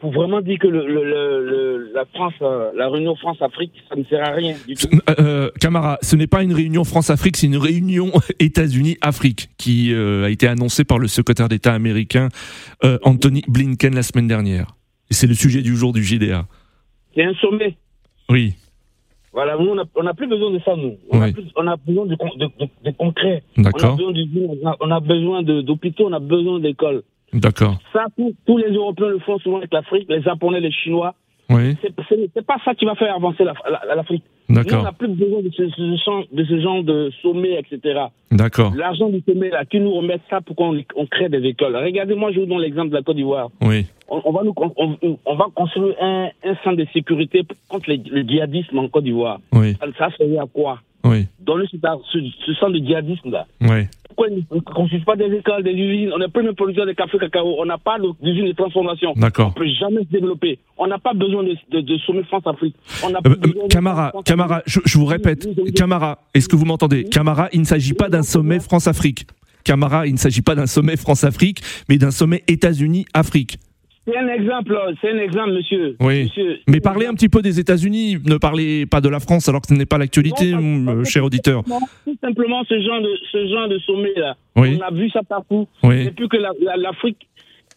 pour 0.00 0.12
vraiment 0.12 0.40
dire 0.42 0.58
que 0.58 0.66
le, 0.66 0.86
le, 0.86 1.92
la 1.94 2.04
France, 2.04 2.34
euh, 2.42 2.70
la 2.74 2.88
réunion 2.88 3.16
France-Afrique, 3.16 3.72
ça 3.88 3.96
ne 3.96 4.04
sert 4.04 4.22
à 4.22 4.32
rien 4.32 4.54
du 4.66 4.74
tout. 4.74 4.88
Euh, 5.08 5.14
euh, 5.18 5.50
Camara, 5.60 5.98
ce 6.02 6.16
n'est 6.16 6.26
pas 6.26 6.42
une 6.42 6.52
réunion 6.52 6.84
France-Afrique, 6.84 7.36
c'est 7.36 7.46
une 7.46 7.56
réunion 7.56 8.12
États-Unis-Afrique 8.38 9.48
qui 9.56 9.94
a 9.94 10.28
été 10.28 10.46
annoncée 10.46 10.84
par 10.84 10.98
le 10.98 11.08
secrétaire 11.08 11.48
d'État 11.48 11.72
américain 11.72 12.28
Anthony 13.02 13.42
Blinken 13.48 13.94
la 13.94 14.02
semaine 14.02 14.28
dernière. 14.28 14.76
Et 15.10 15.14
c'est 15.14 15.26
le 15.26 15.34
sujet 15.34 15.62
du 15.62 15.76
jour 15.76 15.92
du 15.92 16.02
JDA. 16.02 16.46
C'est 17.16 17.24
un 17.24 17.34
sommet. 17.34 17.74
Oui. 18.28 18.54
Voilà, 19.32 19.56
nous, 19.56 19.74
on 19.94 20.02
n'a 20.02 20.14
plus 20.14 20.28
besoin 20.28 20.50
de 20.50 20.60
ça, 20.60 20.76
nous. 20.76 20.96
On, 21.10 21.20
a, 21.66 21.76
besoin 21.76 22.06
de, 22.06 22.14
de, 22.14 22.90
concret. 22.92 23.42
D'accord. 23.56 23.98
On 24.80 24.90
a 24.90 25.00
besoin 25.00 25.42
d'hôpitaux, 25.42 26.06
on 26.08 26.12
a 26.12 26.20
besoin 26.20 26.60
d'écoles. 26.60 27.02
D'accord. 27.32 27.78
Ça, 27.92 28.06
tous, 28.46 28.58
les 28.58 28.70
Européens 28.72 29.08
le 29.08 29.18
font 29.18 29.38
souvent 29.38 29.58
avec 29.58 29.72
l'Afrique, 29.72 30.06
les 30.08 30.22
Japonais, 30.22 30.60
les 30.60 30.72
Chinois. 30.72 31.14
Oui. 31.50 31.76
C'est 31.82 32.46
pas 32.46 32.56
ça 32.64 32.74
qui 32.74 32.84
va 32.84 32.94
faire 32.94 33.14
avancer 33.14 33.44
l'Afrique. 33.44 34.24
D'accord. 34.48 34.80
On 34.80 34.84
n'a 34.84 34.92
plus 34.92 35.08
besoin 35.08 35.42
de 35.42 35.50
ce, 35.50 35.68
ce 35.70 35.96
genre- 36.04 36.24
de 36.32 36.44
ce 36.44 36.60
genre 36.60 36.82
de 36.84 37.10
sommet, 37.22 37.58
etc. 37.58 38.00
D'accord. 38.30 38.72
L'argent 38.76 39.08
du 39.08 39.20
sommet, 39.28 39.50
là, 39.50 39.64
qui 39.64 39.80
nous 39.80 39.92
remettent 39.92 40.20
ça 40.30 40.40
pour 40.40 40.54
qu'on 40.56 40.78
on 40.94 41.06
crée 41.06 41.28
des 41.28 41.44
écoles. 41.48 41.74
Regardez-moi, 41.76 42.30
je 42.32 42.40
vous 42.40 42.46
donne 42.46 42.60
l'exemple 42.60 42.90
de 42.90 42.94
la 42.94 43.02
Côte 43.02 43.16
d'Ivoire. 43.16 43.50
Oui. 43.62 43.86
On, 44.08 44.22
on 44.24 44.32
va 44.32 44.42
nous, 44.44 44.54
on, 44.56 44.96
on 45.26 45.34
va 45.34 45.46
construire 45.54 45.96
un, 46.00 46.28
un 46.44 46.54
centre 46.62 46.76
de 46.76 46.86
sécurité 46.92 47.42
contre 47.68 47.90
les- 47.90 47.96
le 48.08 48.22
djihadisme 48.22 48.78
en 48.78 48.88
Côte 48.88 49.04
d'Ivoire. 49.04 49.40
Oui. 49.52 49.74
Ça, 49.80 49.86
ça 49.98 50.16
serait 50.16 50.38
à 50.38 50.44
quoi? 50.52 50.78
Oui. 51.04 51.26
Donner 51.40 51.66
ce, 51.70 51.76
ce, 52.12 52.18
ce 52.44 52.54
centre 52.54 52.72
de 52.72 52.78
djihadisme-là. 52.78 53.46
Oui. 53.60 53.86
Pourquoi 54.08 54.28
ils 54.28 54.44
ne 54.50 54.60
construisent 54.60 55.04
pas 55.04 55.14
des 55.14 55.26
écoles, 55.26 55.62
des 55.62 55.72
usines? 55.72 56.10
On 56.14 56.18
n'est 56.18 56.28
pas 56.28 56.40
une 56.40 56.54
producteur 56.54 56.86
de 56.86 56.92
café 56.92 57.18
cacao. 57.18 57.56
On 57.58 57.66
n'a 57.66 57.78
pas 57.78 57.98
d'usine 58.22 58.46
de 58.46 58.52
transformation. 58.52 59.12
D'accord. 59.14 59.48
On 59.48 59.52
peut 59.52 59.68
jamais 59.78 60.00
se 60.00 60.10
développer. 60.10 60.58
On 60.78 60.86
n'a 60.86 60.98
pas 60.98 61.12
besoin 61.12 61.44
de, 61.44 61.54
de, 61.70 61.80
de 61.82 61.98
sommet 61.98 62.22
France-Afrique. 62.24 62.74
On 63.04 63.12
Euh, 63.14 63.68
Camara, 63.68 64.12
Camara, 64.24 64.62
je, 64.66 64.80
je 64.84 64.98
vous 64.98 65.04
répète, 65.04 65.46
Camara, 65.74 66.18
est-ce 66.34 66.48
que 66.48 66.56
vous 66.56 66.64
m'entendez? 66.64 67.04
Camara, 67.04 67.48
il 67.52 67.60
ne 67.60 67.66
s'agit 67.66 67.94
pas 67.94 68.08
d'un 68.08 68.22
sommet 68.22 68.58
France-Afrique. 68.58 69.26
Camara, 69.64 70.06
il 70.06 70.12
ne 70.12 70.18
s'agit 70.18 70.42
pas 70.42 70.54
d'un 70.54 70.66
sommet 70.66 70.96
France-Afrique, 70.96 71.60
mais 71.88 71.98
d'un 71.98 72.10
sommet 72.12 72.42
États-Unis-Afrique. 72.48 73.58
C'est 74.06 74.16
un 74.16 74.28
exemple, 74.28 74.78
c'est 75.00 75.10
un 75.10 75.18
exemple, 75.18 75.52
monsieur. 75.52 75.96
Oui. 76.00 76.24
Monsieur, 76.24 76.58
Mais 76.68 76.80
parlez 76.80 77.06
un 77.06 77.14
petit 77.14 77.28
peu 77.28 77.42
des 77.42 77.58
États-Unis, 77.58 78.18
ne 78.24 78.36
parlez 78.36 78.86
pas 78.86 79.00
de 79.00 79.08
la 79.08 79.18
France 79.18 79.48
alors 79.48 79.60
que 79.62 79.66
ce 79.68 79.74
n'est 79.74 79.86
pas 79.86 79.98
l'actualité, 79.98 80.54
euh, 80.54 81.02
cher 81.04 81.24
auditeur. 81.24 81.64
Tout 81.64 82.16
simplement 82.22 82.62
ce 82.68 82.80
genre 82.80 83.00
de 83.02 83.10
ce 83.32 83.48
genre 83.48 83.68
de 83.68 83.78
sommet 83.80 84.12
là. 84.16 84.36
Oui. 84.54 84.78
On 84.80 84.84
a 84.86 84.90
vu 84.92 85.10
ça 85.10 85.22
partout. 85.28 85.66
Oui. 85.82 86.04
Depuis 86.06 86.28
que 86.28 86.36
la- 86.36 86.52
la- 86.60 86.76
l'Afrique 86.76 87.26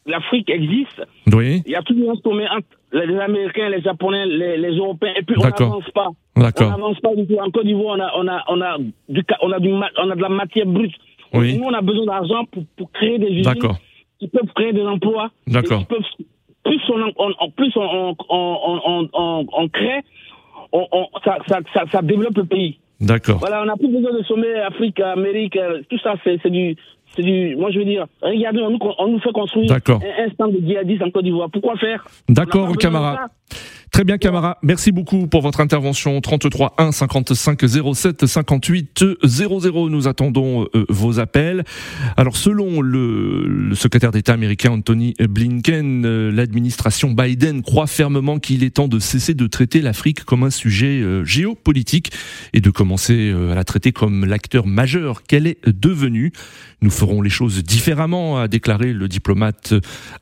l'Afrique 0.05 0.49
existe, 0.49 1.01
Oui, 1.33 1.61
il 1.65 1.71
y 1.71 1.75
a 1.75 1.81
toujours 1.83 2.11
un 2.11 2.15
sommet 2.23 2.47
entre 2.49 2.67
les 2.93 3.19
Américains, 3.19 3.69
les 3.69 3.81
Japonais, 3.81 4.25
les, 4.25 4.57
les 4.57 4.75
Européens, 4.77 5.13
et 5.19 5.23
puis 5.23 5.35
on 5.37 5.43
n'avance 5.43 5.89
pas. 5.93 6.07
On 6.35 6.41
d'accord. 6.41 6.69
n'avance 6.71 6.99
pas 6.99 7.13
du 7.15 7.27
tout. 7.27 7.37
En 7.39 7.51
Côte 7.51 7.65
d'Ivoire, 7.65 7.97
on 7.97 8.01
a, 8.01 8.11
on 8.17 8.27
a, 8.27 8.43
on 8.47 8.61
a 8.61 8.77
du, 9.09 9.21
on 9.43 9.51
a 9.51 9.59
du, 9.59 9.69
on 9.71 10.09
a 10.09 10.15
de 10.15 10.21
la 10.21 10.29
matière 10.29 10.65
brute. 10.65 10.93
Oui. 11.33 11.57
Nous, 11.57 11.63
on 11.63 11.73
a 11.73 11.81
besoin 11.81 12.05
d'argent 12.05 12.45
pour, 12.51 12.63
pour 12.77 12.91
créer 12.91 13.19
des 13.19 13.27
usines 13.27 13.43
D'accord. 13.43 13.77
Qui 14.19 14.27
peuvent 14.27 14.51
créer 14.55 14.73
des 14.73 14.83
emplois. 14.83 15.31
D'accord. 15.47 15.85
plus 15.87 16.81
on, 16.89 17.51
plus 17.51 17.71
on, 17.75 18.15
on, 18.29 19.69
crée, 19.69 20.01
ça, 21.23 21.37
ça, 21.47 21.59
ça, 21.73 21.83
ça 21.91 22.01
développe 22.01 22.37
le 22.37 22.45
pays. 22.45 22.79
D'accord. 22.99 23.37
Voilà, 23.39 23.61
on 23.61 23.65
n'a 23.65 23.77
plus 23.77 23.87
besoin 23.87 24.13
de 24.13 24.23
sommet 24.23 24.53
Afrique, 24.55 24.99
Amérique, 24.99 25.55
euh, 25.55 25.81
tout 25.89 25.97
ça, 25.99 26.15
c'est 26.23 26.49
du, 26.49 26.75
c'est 27.15 27.21
du. 27.21 27.55
Moi, 27.55 27.71
je 27.71 27.79
veux 27.79 27.85
dire, 27.85 28.05
regardez, 28.21 28.59
on 28.59 28.71
nous, 28.71 28.79
on 28.97 29.07
nous 29.07 29.19
fait 29.19 29.31
construire 29.31 29.71
un, 29.71 30.25
un 30.25 30.29
stand 30.31 30.51
de 30.53 30.59
djihadistes 30.67 31.01
en 31.03 31.09
Côte 31.09 31.23
d'Ivoire. 31.23 31.49
Pourquoi 31.49 31.77
faire? 31.77 32.05
D'accord, 32.27 32.67
besoin 32.67 32.75
de 32.75 32.77
Camara. 32.77 33.29
ça. 33.49 33.57
Très 33.99 34.05
bien, 34.05 34.17
Camara. 34.17 34.57
Merci 34.63 34.93
beaucoup 34.93 35.27
pour 35.27 35.41
votre 35.41 35.59
intervention. 35.59 36.21
33 36.21 36.75
1 36.77 36.93
55 36.93 37.59
07 37.93 38.25
58 38.27 39.03
00. 39.25 39.89
Nous 39.89 40.07
attendons 40.07 40.69
euh, 40.73 40.85
vos 40.87 41.19
appels. 41.19 41.65
Alors, 42.15 42.37
selon 42.37 42.79
le, 42.79 43.75
secrétaire 43.75 44.11
d'État 44.11 44.31
américain 44.31 44.71
Anthony 44.71 45.15
Blinken, 45.19 46.05
euh, 46.05 46.31
l'administration 46.31 47.11
Biden 47.11 47.61
croit 47.61 47.87
fermement 47.87 48.39
qu'il 48.39 48.63
est 48.63 48.69
temps 48.69 48.87
de 48.87 48.99
cesser 48.99 49.33
de 49.33 49.47
traiter 49.47 49.81
l'Afrique 49.81 50.23
comme 50.23 50.43
un 50.43 50.49
sujet 50.49 51.01
euh, 51.01 51.25
géopolitique 51.25 52.13
et 52.53 52.61
de 52.61 52.69
commencer 52.69 53.35
à 53.51 53.53
la 53.53 53.65
traiter 53.65 53.91
comme 53.91 54.23
l'acteur 54.23 54.65
majeur 54.65 55.23
qu'elle 55.23 55.45
est 55.45 55.59
devenue. 55.67 56.31
Nous 56.81 56.89
ferons 56.89 57.21
les 57.21 57.29
choses 57.29 57.61
différemment, 57.65 58.39
a 58.39 58.47
déclaré 58.47 58.93
le 58.93 59.09
diplomate 59.09 59.73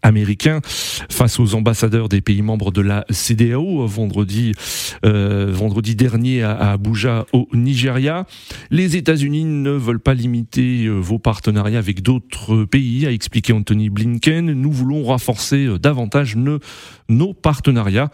américain 0.01 0.61
face 0.63 1.39
aux 1.39 1.53
ambassadeurs 1.53 2.09
des 2.09 2.21
pays 2.21 2.41
membres 2.41 2.71
de 2.71 2.81
la 2.81 3.05
CDAO 3.11 3.66
vendredi, 3.85 4.53
euh, 5.05 5.51
vendredi 5.51 5.95
dernier 5.95 6.43
à, 6.43 6.71
Abuja 6.71 7.25
au 7.33 7.47
Nigeria. 7.53 8.25
Les 8.71 8.95
États-Unis 8.95 9.45
ne 9.45 9.71
veulent 9.71 9.99
pas 9.99 10.13
limiter 10.13 10.85
euh, 10.85 10.93
vos 10.93 11.19
partenariats 11.19 11.79
avec 11.79 12.01
d'autres 12.01 12.65
pays, 12.65 13.05
a 13.05 13.11
expliqué 13.11 13.53
Anthony 13.53 13.89
Blinken. 13.89 14.51
Nous 14.53 14.71
voulons 14.71 15.03
renforcer 15.03 15.65
euh, 15.65 15.79
davantage 15.79 16.35
nos 17.09 17.33
partenariats. 17.33 18.09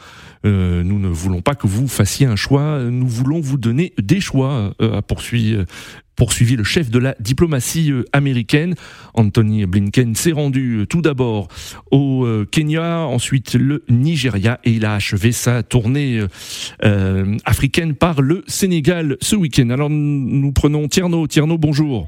Nous 0.45 0.99
ne 0.99 1.07
voulons 1.07 1.41
pas 1.41 1.55
que 1.55 1.67
vous 1.67 1.87
fassiez 1.87 2.25
un 2.25 2.35
choix, 2.35 2.83
nous 2.83 3.07
voulons 3.07 3.39
vous 3.39 3.57
donner 3.57 3.93
des 3.97 4.19
choix, 4.19 4.73
a 4.81 5.01
poursuivi, 5.01 5.57
poursuivi 6.15 6.55
le 6.55 6.63
chef 6.63 6.89
de 6.89 6.99
la 6.99 7.15
diplomatie 7.19 7.91
euh, 7.91 8.03
américaine. 8.13 8.75
Anthony 9.13 9.65
Blinken 9.65 10.15
s'est 10.15 10.31
rendu 10.31 10.79
euh, 10.79 10.85
tout 10.85 11.01
d'abord 11.01 11.47
au 11.91 12.25
euh, 12.25 12.47
Kenya, 12.49 12.99
ensuite 12.99 13.55
le 13.55 13.83
Nigeria 13.89 14.59
et 14.63 14.71
il 14.71 14.85
a 14.85 14.93
achevé 14.93 15.31
sa 15.31 15.63
tournée 15.63 16.21
euh, 16.83 17.37
africaine 17.45 17.95
par 17.95 18.21
le 18.21 18.43
Sénégal 18.47 19.17
ce 19.21 19.35
week-end. 19.35 19.69
Alors 19.69 19.89
nous 19.89 20.51
prenons 20.51 20.87
Tierno. 20.87 21.27
Tierno, 21.27 21.57
bonjour. 21.57 22.07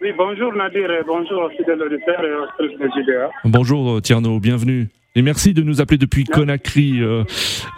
Oui, 0.00 0.08
bonjour 0.16 0.52
Nadir 0.54 0.90
et 0.90 1.04
bonjour 1.06 1.48
fidèles 1.56 1.80
auditeurs 1.80 2.24
et 2.24 2.62
de 2.62 2.88
JDA. 2.88 3.30
Bonjour 3.44 4.02
Tierno, 4.02 4.40
bienvenue. 4.40 4.88
Et 5.14 5.22
merci 5.22 5.52
de 5.52 5.62
nous 5.62 5.80
appeler 5.80 5.98
depuis 5.98 6.24
Conakry, 6.24 7.00
euh, 7.02 7.24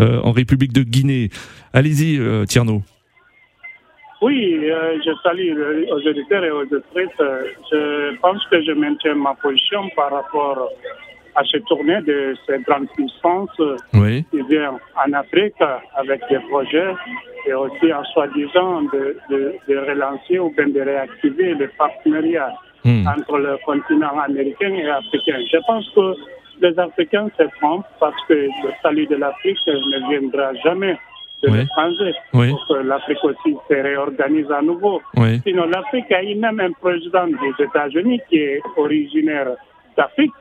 euh, 0.01 0.21
en 0.23 0.31
République 0.31 0.73
de 0.73 0.83
Guinée. 0.83 1.31
Allez-y, 1.73 2.21
Tierno. 2.47 2.83
Oui, 4.25 4.39
euh, 4.71 4.97
je 5.05 5.13
salue 5.23 5.53
le- 5.61 5.87
aux 5.95 6.03
auditeurs 6.11 6.45
et 6.45 6.51
aux 6.51 6.63
auditrices. 6.63 7.21
Euh, 7.21 7.43
Je 7.71 8.17
pense 8.25 8.43
que 8.51 8.63
je 8.63 8.73
maintiens 8.73 9.15
ma 9.17 9.35
position 9.35 9.83
par 9.95 10.11
rapport 10.19 10.59
à 11.35 11.43
cette 11.51 11.67
tournée 11.67 12.01
de 12.11 12.35
ces 12.47 12.59
grandes 12.67 12.89
puissances 12.97 13.59
euh, 13.61 13.77
Oui, 13.93 14.25
qui 14.31 14.41
viennent 14.49 14.79
en 15.05 15.13
Afrique 15.13 15.61
avec 16.03 16.21
des 16.31 16.39
projets 16.51 16.93
et 17.49 17.53
aussi 17.53 17.93
en 17.93 18.05
soi-disant 18.13 18.83
de, 18.95 19.03
de, 19.31 19.41
de 19.69 19.77
relancer 19.91 20.39
ou 20.39 20.49
bien 20.57 20.69
de 20.69 20.81
réactiver 20.81 21.55
les 21.61 21.69
partenariats 21.83 22.55
Hmm. 22.87 23.07
entre 23.17 23.39
le 23.39 23.57
continent 23.65 24.15
américain 24.29 24.69
et 24.75 24.87
africain. 24.91 25.39
Je 25.51 25.57
pense 25.67 25.89
que 25.97 26.07
les 26.61 26.79
Africains 26.79 27.29
se 27.39 27.45
trompent 27.59 27.87
parce 27.99 28.21
que 28.29 28.35
le 28.35 28.71
salut 28.83 29.07
de 29.07 29.17
l'Afrique 29.17 29.57
ne 29.67 29.99
viendra 30.11 30.53
jamais 30.63 30.95
de 31.43 31.51
Oui. 31.51 31.59
l'étranger. 31.59 32.15
Oui. 32.33 32.51
Pour 32.51 32.67
que 32.69 32.75
l'Afrique 32.83 33.23
aussi 33.25 33.57
se 33.69 33.75
réorganise 33.75 34.51
à 34.51 34.63
nouveau. 34.63 35.03
oui, 35.17 35.41
Sinon, 35.47 35.67
l'Afrique 35.67 36.11
a 36.13 36.23
eu 36.23 36.35
même 36.37 36.61
un 36.61 36.73
président 36.73 37.27
des 37.27 37.65
États-Unis 37.65 38.21
qui 38.29 38.37
est 38.39 38.61
originaire 38.77 39.49
d'Afrique. 39.97 40.33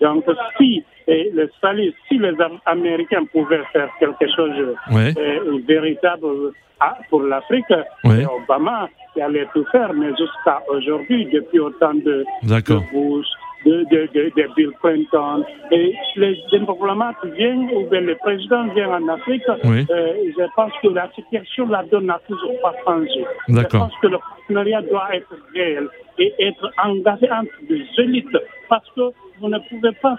Donc, 0.00 0.24
si 0.58 0.82
et 1.06 1.30
le 1.34 1.50
salut, 1.60 1.92
si 2.08 2.18
les 2.18 2.40
Am- 2.40 2.58
Américains 2.66 3.24
pouvaient 3.32 3.62
faire 3.72 3.88
quelque 3.98 4.26
chose 4.34 4.76
euh, 4.92 5.58
véritable 5.66 6.52
ah, 6.78 6.96
pour 7.10 7.22
l'Afrique, 7.22 7.64
Obama 8.04 8.88
allait 9.20 9.46
tout 9.52 9.64
faire, 9.72 9.92
mais 9.92 10.08
jusqu'à 10.10 10.60
aujourd'hui, 10.68 11.26
depuis 11.26 11.58
autant 11.58 11.94
de, 11.94 12.24
de. 12.42 12.92
Bush, 12.92 13.26
de, 13.64 13.84
de, 13.90 14.08
de, 14.14 14.32
de 14.36 14.54
Bill 14.56 14.70
Clinton, 14.82 15.44
et 15.70 15.94
les 16.16 16.38
diplomates 16.50 17.16
viennent, 17.36 17.68
ou 17.74 17.86
bien 17.90 18.00
les 18.00 18.14
présidents 18.16 18.66
viennent 18.74 18.88
en 18.90 19.08
Afrique, 19.08 19.42
Oui. 19.64 19.86
euh, 19.90 20.14
je 20.38 20.44
pense 20.56 20.72
que 20.82 20.88
la 20.88 21.10
situation, 21.14 21.68
la 21.68 21.82
donne 21.84 22.06
n'a 22.06 22.20
toujours 22.26 22.54
pas 22.62 22.74
changé. 22.84 23.24
Je 23.48 23.62
pense 23.76 23.92
que 24.00 24.06
le 24.06 24.18
partenariat 24.18 24.82
doit 24.82 25.08
être 25.14 25.34
réel 25.54 25.88
et 26.18 26.32
être 26.38 26.70
engagé 26.82 27.30
entre 27.30 27.52
des 27.68 27.84
élites, 27.98 28.38
parce 28.68 28.88
que 28.96 29.02
vous 29.40 29.48
ne 29.48 29.58
pouvez 29.68 29.92
pas 30.02 30.16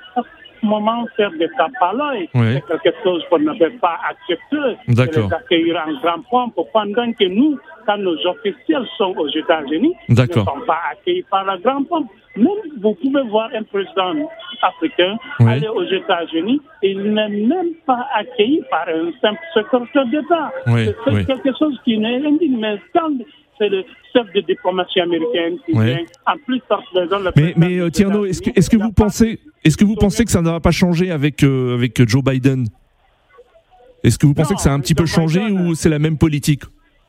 moment 0.64 1.06
faire 1.16 1.32
des 1.32 1.50
tapes 1.58 1.72
à 1.82 1.94
l'œil. 1.94 2.30
Oui. 2.36 2.60
C'est 2.70 2.82
quelque 2.82 3.04
chose 3.04 3.24
qu'on 3.30 3.40
ne 3.40 3.54
peut 3.58 3.72
pas 3.80 3.98
accepter. 4.10 4.78
D'accord. 4.88 5.24
De 5.24 5.30
les 5.30 5.34
accueillir 5.34 5.84
en 5.88 5.94
grand 6.02 6.20
pompe 6.30 6.68
pendant 6.74 7.12
que 7.14 7.26
nous, 7.26 7.58
quand 7.86 7.98
nos 7.98 8.18
officiels 8.28 8.86
sont 8.98 9.14
aux 9.18 9.28
États-Unis, 9.30 9.94
ne 10.10 10.16
sont 10.16 10.46
pas 10.68 10.80
accueillis 10.92 11.26
par 11.30 11.46
la 11.46 11.58
grande 11.58 11.88
pompe. 11.88 12.08
Même 12.38 12.48
vous 12.82 12.94
pouvez 12.96 13.24
voir 13.24 13.50
un 13.54 13.64
président 13.64 14.14
africain 14.62 15.18
Oui. 15.42 15.52
aller 15.52 15.68
aux 15.68 15.84
États-Unis, 15.84 16.62
il 16.82 17.02
n'est 17.14 17.28
même 17.28 17.74
pas 17.86 18.08
accueilli 18.16 18.62
par 18.70 18.88
un 18.88 19.12
simple 19.22 19.40
secrétaire 19.54 20.06
d'État. 20.06 20.52
Oui, 20.68 20.90
C'est 21.06 21.26
quelque 21.26 21.58
chose 21.58 21.78
qui 21.84 21.98
n'est 21.98 22.26
indigne, 22.26 22.58
mais 22.58 22.80
quand 22.94 23.10
c'est 23.62 23.70
le 23.70 23.84
chef 24.12 24.26
de 24.34 24.42
diplomatie 24.42 25.00
américaine 25.02 25.58
qui 25.66 25.74
vient, 25.74 26.00
en 26.26 26.38
plus 26.46 26.58
exemple, 26.58 26.84
le 26.96 27.32
Mais, 27.36 27.54
mais 27.56 27.78
euh, 27.80 27.90
Tierno, 27.92 28.26
est-ce 28.26 28.42
que, 28.42 28.50
est-ce 28.58 28.70
que 28.72 28.78
vous 28.78 28.92
pensez, 28.92 29.40
est-ce 29.64 29.78
que 29.78 29.86
vous 29.86 29.96
pensez 29.96 30.26
que 30.26 30.32
ça 30.32 30.42
va 30.42 30.60
pas 30.60 30.72
changer 30.72 31.12
avec 31.12 31.44
euh, 31.44 31.76
avec 31.76 32.08
Joe 32.10 32.24
Biden? 32.24 32.66
Est-ce 34.04 34.18
que 34.18 34.26
vous 34.26 34.34
pensez 34.34 34.54
Non, 34.54 34.58
que 34.58 34.62
ça 34.64 34.72
a 34.72 34.74
un 34.74 34.80
petit 34.80 34.96
peu 34.96 35.06
changé 35.06 35.40
Biden- 35.42 35.68
ou 35.70 35.76
c'est 35.76 35.90
la 35.90 36.00
même 36.00 36.18
politique 36.18 36.64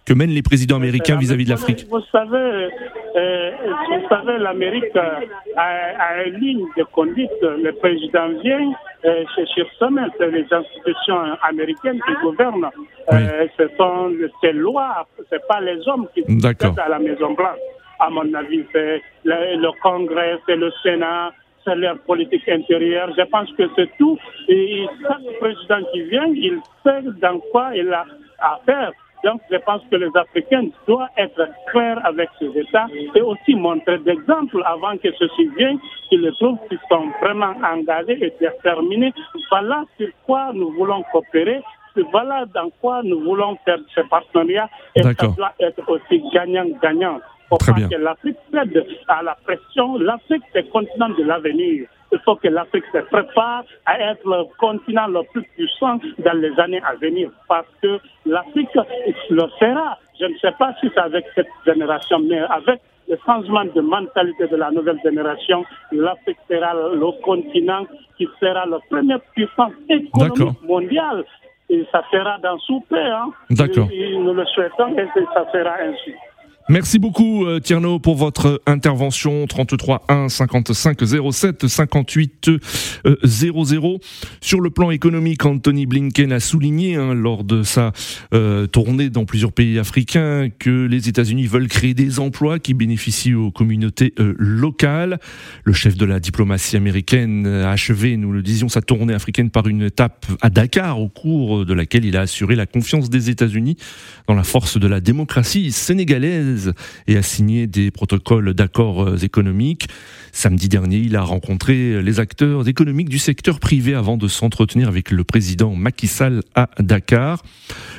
que 0.04 0.12
mènent 0.12 0.30
les 0.30 0.42
présidents 0.42 0.76
américains 0.76 1.16
vis-à-vis 1.16 1.44
de 1.46 1.50
l'Afrique? 1.50 1.86
Vous 1.88 2.00
savez, 2.10 2.68
euh, 3.16 3.50
vous 3.88 4.08
savez, 4.08 4.36
l'Amérique 4.38 4.94
euh, 4.96 5.20
a, 5.56 5.68
a 6.18 6.24
une 6.24 6.38
ligne 6.40 6.66
de 6.76 6.82
conduite. 6.92 7.30
Le 7.40 7.72
président 7.72 8.28
vient, 8.42 8.72
euh, 9.04 9.24
c'est 9.34 9.46
sur 9.48 9.66
semaine, 9.78 10.10
c'est 10.18 10.30
les 10.30 10.44
institutions 10.52 11.20
américaines 11.48 12.00
qui 12.06 12.12
gouvernent. 12.22 12.68
Euh, 13.12 13.46
ce 13.56 13.68
sont 13.76 14.12
ces 14.40 14.52
lois, 14.52 15.06
c'est 15.30 15.46
pas 15.46 15.60
les 15.60 15.86
hommes 15.88 16.06
qui 16.14 16.22
décident 16.22 16.74
à 16.76 16.88
la 16.88 16.98
Maison 16.98 17.32
Blanche. 17.32 17.58
À 17.98 18.10
mon 18.10 18.32
avis, 18.34 18.64
c'est 18.72 19.02
le, 19.24 19.56
le 19.56 19.70
Congrès, 19.82 20.38
c'est 20.46 20.56
le 20.56 20.70
Sénat, 20.82 21.32
c'est 21.64 21.74
leur 21.76 21.98
politique 22.00 22.48
intérieure. 22.48 23.10
Je 23.16 23.22
pense 23.24 23.50
que 23.52 23.64
c'est 23.76 23.90
tout. 23.98 24.18
Et 24.48 24.86
chaque 25.02 25.38
président 25.40 25.86
qui 25.92 26.02
vient, 26.02 26.26
il 26.26 26.60
sait 26.84 27.02
dans 27.20 27.38
quoi 27.50 27.70
il 27.74 27.92
a 27.92 28.04
à 28.40 28.60
faire. 28.66 28.92
Donc, 29.24 29.40
je 29.50 29.56
pense 29.58 29.82
que 29.88 29.96
les 29.96 30.10
Africains 30.16 30.66
doivent 30.88 31.08
être 31.16 31.46
clairs 31.70 32.04
avec 32.04 32.28
ces 32.40 32.48
États 32.58 32.86
et 33.14 33.20
aussi 33.20 33.54
montrer 33.54 33.98
d'exemple 33.98 34.60
avant 34.64 34.96
que 34.96 35.12
ceci 35.16 35.48
vienne, 35.56 35.78
qu'ils 36.08 36.28
trouvent 36.40 36.58
qu'ils 36.68 36.80
sont 36.90 37.06
vraiment 37.20 37.54
engagés 37.62 38.18
et 38.20 38.32
déterminés. 38.40 39.12
Voilà 39.48 39.84
sur 39.96 40.08
quoi 40.26 40.50
nous 40.52 40.72
voulons 40.72 41.04
coopérer. 41.12 41.60
Voilà 42.10 42.46
dans 42.54 42.70
quoi 42.80 43.02
nous 43.02 43.20
voulons 43.20 43.56
faire 43.64 43.78
ce 43.94 44.00
partenariat 44.02 44.68
et 44.94 45.02
ça 45.02 45.12
doit 45.12 45.52
être 45.60 45.88
aussi 45.88 46.22
gagnant-gagnant. 46.32 47.20
Pour 47.48 47.58
que 47.58 47.96
l'Afrique 47.96 48.38
cède 48.50 48.86
à 49.08 49.22
la 49.22 49.36
pression. 49.44 49.98
L'Afrique, 49.98 50.42
c'est 50.54 50.62
le 50.62 50.70
continent 50.70 51.10
de 51.10 51.22
l'avenir. 51.22 51.86
Il 52.10 52.18
faut 52.24 52.36
que 52.36 52.48
l'Afrique 52.48 52.84
se 52.92 52.98
prépare 52.98 53.64
à 53.84 54.00
être 54.00 54.26
le 54.26 54.44
continent 54.58 55.06
le 55.06 55.22
plus 55.32 55.42
puissant 55.54 55.98
dans 56.24 56.38
les 56.38 56.58
années 56.58 56.80
à 56.82 56.94
venir 56.94 57.30
parce 57.48 57.66
que 57.82 57.98
l'Afrique 58.24 58.70
le 59.28 59.42
sera. 59.60 59.98
Je 60.18 60.26
ne 60.26 60.38
sais 60.38 60.52
pas 60.58 60.74
si 60.80 60.88
c'est 60.94 61.00
avec 61.00 61.26
cette 61.34 61.48
génération, 61.66 62.20
mais 62.20 62.38
avec 62.38 62.80
le 63.08 63.18
changement 63.26 63.64
de 63.64 63.80
mentalité 63.80 64.46
de 64.46 64.56
la 64.56 64.70
nouvelle 64.70 64.98
génération, 65.04 65.64
l'Afrique 65.90 66.38
sera 66.48 66.72
le 66.74 67.22
continent 67.22 67.86
qui 68.16 68.28
sera 68.40 68.64
la 68.66 68.78
première 68.90 69.20
puissance 69.34 69.72
économique 69.88 70.62
mondiale. 70.62 71.24
Et 71.72 71.86
ça 71.90 72.02
sera 72.12 72.36
dans 72.42 72.58
sous 72.58 72.84
Hein. 72.92 73.30
D'accord. 73.48 73.88
Nous 73.90 74.34
le 74.34 74.44
souhaitons 74.44 74.96
et 74.98 75.06
ça 75.32 75.50
sera 75.50 75.74
ainsi. 75.80 76.12
Merci 76.68 77.00
beaucoup 77.00 77.44
euh, 77.44 77.58
Tierno 77.58 77.98
pour 77.98 78.14
votre 78.14 78.62
intervention 78.66 79.46
33 79.48 80.04
1 80.08 80.28
55 80.28 80.98
07 81.32 81.66
58 81.66 82.50
00. 83.24 84.00
Sur 84.40 84.60
le 84.60 84.70
plan 84.70 84.92
économique, 84.92 85.44
Anthony 85.44 85.86
Blinken 85.86 86.30
a 86.30 86.38
souligné 86.38 86.94
hein, 86.94 87.14
lors 87.14 87.42
de 87.42 87.64
sa 87.64 87.92
euh, 88.32 88.68
tournée 88.68 89.10
dans 89.10 89.24
plusieurs 89.24 89.52
pays 89.52 89.80
africains 89.80 90.50
que 90.56 90.86
les 90.86 91.08
États-Unis 91.08 91.48
veulent 91.48 91.66
créer 91.66 91.94
des 91.94 92.20
emplois 92.20 92.60
qui 92.60 92.74
bénéficient 92.74 93.34
aux 93.34 93.50
communautés 93.50 94.14
euh, 94.20 94.34
locales. 94.38 95.18
Le 95.64 95.72
chef 95.72 95.96
de 95.96 96.04
la 96.04 96.20
diplomatie 96.20 96.76
américaine 96.76 97.44
a 97.44 97.72
achevé, 97.72 98.16
nous 98.16 98.30
le 98.30 98.42
disions, 98.42 98.68
sa 98.68 98.82
tournée 98.82 99.14
africaine 99.14 99.50
par 99.50 99.66
une 99.66 99.82
étape 99.82 100.26
à 100.40 100.48
Dakar 100.48 101.00
au 101.00 101.08
cours 101.08 101.66
de 101.66 101.74
laquelle 101.74 102.04
il 102.04 102.16
a 102.16 102.20
assuré 102.20 102.54
la 102.54 102.66
confiance 102.66 103.10
des 103.10 103.30
États-Unis 103.30 103.76
dans 104.28 104.34
la 104.34 104.44
force 104.44 104.78
de 104.78 104.86
la 104.86 105.00
démocratie 105.00 105.72
sénégalaise 105.72 106.51
et 107.06 107.16
a 107.16 107.22
signé 107.22 107.66
des 107.66 107.90
protocoles 107.90 108.54
d'accords 108.54 109.08
euh, 109.08 109.16
économiques. 109.18 109.88
Samedi 110.32 110.68
dernier, 110.68 110.96
il 110.98 111.16
a 111.16 111.22
rencontré 111.22 112.02
les 112.02 112.20
acteurs 112.20 112.66
économiques 112.68 113.08
du 113.08 113.18
secteur 113.18 113.60
privé 113.60 113.94
avant 113.94 114.16
de 114.16 114.28
s'entretenir 114.28 114.88
avec 114.88 115.10
le 115.10 115.24
président 115.24 115.74
Macky 115.74 116.06
Sall 116.06 116.40
à 116.54 116.70
Dakar. 116.78 117.42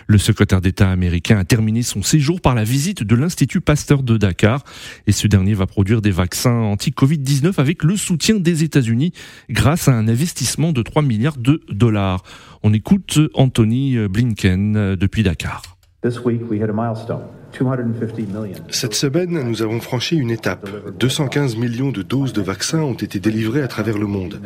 Le 0.08 0.18
secrétaire 0.18 0.60
d'État 0.60 0.90
américain 0.90 1.38
a 1.38 1.44
terminé 1.44 1.84
son 1.84 2.02
séjour 2.02 2.42
par 2.42 2.56
la 2.56 2.64
visite 2.64 3.04
de 3.04 3.16
l'Institut 3.16 3.62
Pasteur 3.62 4.02
de 4.02 4.18
Dakar 4.18 4.64
et 5.06 5.12
ce 5.12 5.28
dernier 5.28 5.54
va 5.54 5.68
produire 5.68 6.02
des 6.02 6.12
vaccins 6.12 6.52
anti-Covid-19 6.52 7.60
avec 7.60 7.84
le 7.84 7.96
soutien 7.98 8.36
des 8.36 8.64
États-Unis 8.64 9.14
grâce 9.50 9.88
à 9.88 9.94
un 9.94 10.08
investissement 10.08 10.72
de 10.72 10.82
3 10.82 11.04
milliards 11.04 11.38
de 11.38 11.62
dollars. 11.70 12.24
On 12.64 12.74
écoute 12.74 13.20
Anthony 13.34 13.98
Blinken 14.08 14.96
depuis 14.96 15.24
Dakar. 15.24 15.62
Cette 18.70 18.94
semaine, 18.94 19.42
nous 19.44 19.62
avons 19.62 19.80
franchi 19.80 20.16
une 20.16 20.32
étape. 20.32 20.70
215 21.00 21.56
millions 21.56 21.92
de 21.92 22.02
doses 22.02 22.34
de 22.34 22.42
vaccins 22.42 22.82
ont 22.82 22.94
été 22.94 23.20
délivrées 23.20 23.62
à 23.62 23.68
travers 23.68 23.98
le 23.98 24.08
monde. 24.08 24.42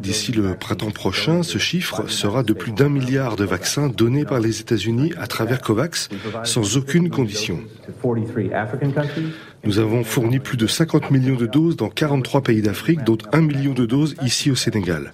D'ici 0.00 0.32
le 0.32 0.54
printemps 0.54 0.90
prochain, 0.90 1.42
ce 1.42 1.58
chiffre 1.58 2.08
sera 2.08 2.42
de 2.42 2.52
plus 2.52 2.72
d'un 2.72 2.88
milliard 2.88 3.36
de 3.36 3.44
vaccins 3.44 3.88
donnés 3.88 4.24
par 4.24 4.40
les 4.40 4.60
États-Unis 4.60 5.12
à 5.18 5.26
travers 5.26 5.60
COVAX 5.60 6.08
sans 6.44 6.76
aucune 6.76 7.10
condition. 7.10 7.60
Nous 9.64 9.78
avons 9.78 10.04
fourni 10.04 10.38
plus 10.38 10.56
de 10.56 10.66
50 10.66 11.10
millions 11.10 11.34
de 11.36 11.46
doses 11.46 11.76
dans 11.76 11.88
43 11.88 12.42
pays 12.42 12.62
d'Afrique, 12.62 13.02
dont 13.04 13.18
1 13.32 13.40
million 13.40 13.74
de 13.74 13.84
doses 13.84 14.14
ici 14.22 14.50
au 14.50 14.54
Sénégal. 14.54 15.12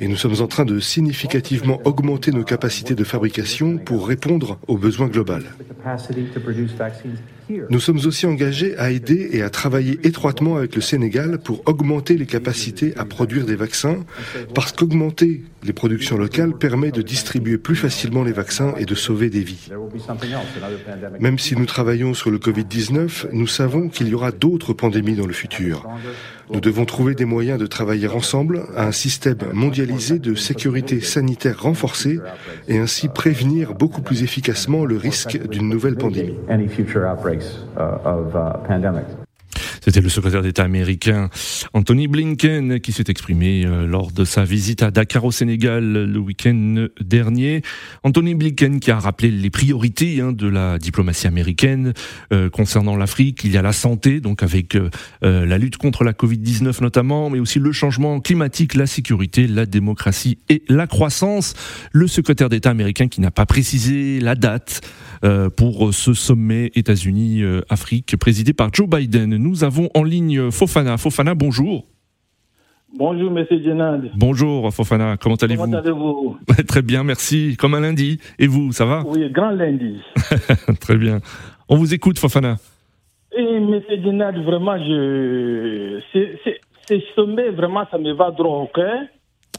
Et 0.00 0.08
nous 0.08 0.16
sommes 0.16 0.40
en 0.40 0.46
train 0.46 0.64
de 0.64 0.78
significativement 0.78 1.80
augmenter 1.84 2.30
nos 2.30 2.44
capacités 2.44 2.94
de 2.94 3.04
fabrication 3.04 3.78
pour 3.78 4.06
répondre 4.06 4.58
aux 4.68 4.78
besoins 4.78 5.08
globaux. 5.08 5.28
Nous 7.70 7.80
sommes 7.80 7.98
aussi 8.04 8.26
engagés 8.26 8.76
à 8.76 8.90
aider 8.90 9.30
et 9.32 9.42
à 9.42 9.50
travailler 9.50 9.98
étroitement 10.04 10.56
avec 10.56 10.74
le 10.74 10.82
Sénégal 10.82 11.38
pour 11.38 11.62
augmenter 11.66 12.16
les 12.16 12.26
capacités 12.26 12.94
à 12.96 13.04
produire 13.04 13.46
des 13.46 13.56
vaccins, 13.56 14.04
parce 14.54 14.72
qu'augmenter 14.72 15.42
les 15.64 15.72
productions 15.72 16.18
locales 16.18 16.52
permet 16.52 16.90
de 16.90 17.02
distribuer 17.02 17.58
plus 17.58 17.76
facilement 17.76 18.22
les 18.22 18.32
vaccins 18.32 18.74
et 18.78 18.84
de 18.84 18.94
sauver 18.94 19.30
des 19.30 19.40
vies. 19.40 19.70
Même 21.20 21.38
si 21.38 21.56
nous 21.56 21.66
travaillons 21.66 22.14
sur 22.14 22.30
le 22.30 22.38
Covid-19, 22.38 23.28
nous 23.32 23.46
savons 23.46 23.88
qu'il 23.88 24.08
y 24.08 24.14
aura 24.14 24.30
d'autres 24.30 24.74
pandémies 24.74 25.16
dans 25.16 25.26
le 25.26 25.32
futur. 25.32 25.86
Nous 26.50 26.60
devons 26.60 26.84
trouver 26.84 27.14
des 27.14 27.24
moyens 27.24 27.58
de 27.58 27.66
travailler 27.66 28.08
ensemble 28.08 28.62
à 28.76 28.86
un 28.86 28.92
système 28.92 29.38
mondialisé 29.52 30.18
de 30.18 30.34
sécurité 30.34 31.00
sanitaire 31.00 31.62
renforcé 31.62 32.18
et 32.68 32.78
ainsi 32.78 33.08
prévenir 33.08 33.74
beaucoup 33.74 34.02
plus 34.02 34.22
efficacement 34.22 34.84
le 34.84 34.96
risque 34.96 35.38
d'une 35.48 35.68
nouvelle 35.68 35.96
pandémie. 35.96 36.36
C'était 39.88 40.02
le 40.02 40.10
secrétaire 40.10 40.42
d'État 40.42 40.64
américain 40.64 41.30
Anthony 41.72 42.08
Blinken 42.08 42.78
qui 42.78 42.92
s'est 42.92 43.04
exprimé 43.08 43.64
euh, 43.64 43.86
lors 43.86 44.12
de 44.12 44.26
sa 44.26 44.44
visite 44.44 44.82
à 44.82 44.90
Dakar 44.90 45.24
au 45.24 45.32
Sénégal 45.32 45.82
le 45.82 46.18
week-end 46.18 46.88
dernier. 47.00 47.62
Anthony 48.02 48.34
Blinken 48.34 48.80
qui 48.80 48.90
a 48.90 48.98
rappelé 48.98 49.30
les 49.30 49.48
priorités 49.48 50.20
hein, 50.20 50.32
de 50.32 50.46
la 50.46 50.76
diplomatie 50.76 51.26
américaine 51.26 51.94
euh, 52.34 52.50
concernant 52.50 52.96
l'Afrique. 52.96 53.44
Il 53.44 53.52
y 53.52 53.56
a 53.56 53.62
la 53.62 53.72
santé, 53.72 54.20
donc 54.20 54.42
avec 54.42 54.74
euh, 54.74 54.90
la 55.22 55.56
lutte 55.56 55.78
contre 55.78 56.04
la 56.04 56.12
Covid-19 56.12 56.82
notamment, 56.82 57.30
mais 57.30 57.40
aussi 57.40 57.58
le 57.58 57.72
changement 57.72 58.20
climatique, 58.20 58.74
la 58.74 58.86
sécurité, 58.86 59.46
la 59.46 59.64
démocratie 59.64 60.36
et 60.50 60.64
la 60.68 60.86
croissance. 60.86 61.54
Le 61.92 62.08
secrétaire 62.08 62.50
d'État 62.50 62.68
américain 62.68 63.08
qui 63.08 63.22
n'a 63.22 63.30
pas 63.30 63.46
précisé 63.46 64.20
la 64.20 64.34
date 64.34 64.82
pour 65.56 65.92
ce 65.92 66.14
sommet 66.14 66.70
États-Unis-Afrique 66.76 68.16
présidé 68.18 68.52
par 68.52 68.72
Joe 68.72 68.88
Biden. 68.88 69.36
Nous 69.36 69.64
avons 69.64 69.77
en 69.94 70.02
ligne 70.02 70.50
Fofana. 70.50 70.96
Fofana, 70.96 71.34
bonjour. 71.34 71.84
Bonjour, 72.96 73.30
monsieur 73.30 73.62
Djenad. 73.62 74.10
Bonjour, 74.16 74.72
Fofana. 74.72 75.16
Comment 75.18 75.36
allez-vous 75.36 75.64
Comment 75.64 75.76
allez-vous 75.76 76.38
Très 76.68 76.82
bien, 76.82 77.04
merci. 77.04 77.56
Comme 77.58 77.74
un 77.74 77.80
lundi. 77.80 78.18
Et 78.38 78.46
vous, 78.46 78.72
ça 78.72 78.86
va 78.86 79.02
Oui, 79.06 79.30
grand 79.30 79.50
lundi. 79.50 80.00
Très 80.80 80.96
bien. 80.96 81.20
On 81.68 81.76
vous 81.76 81.92
écoute, 81.92 82.18
Fofana. 82.18 82.56
Et 83.36 83.60
monsieur 83.60 84.02
Djenad, 84.02 84.36
vraiment, 84.42 84.78
je... 84.78 86.00
ce 86.88 87.00
sommet, 87.14 87.50
vraiment, 87.50 87.84
ça 87.90 87.98
me 87.98 88.12
va 88.14 88.30
droit 88.30 88.62
au 88.62 88.66
cœur. 88.66 89.02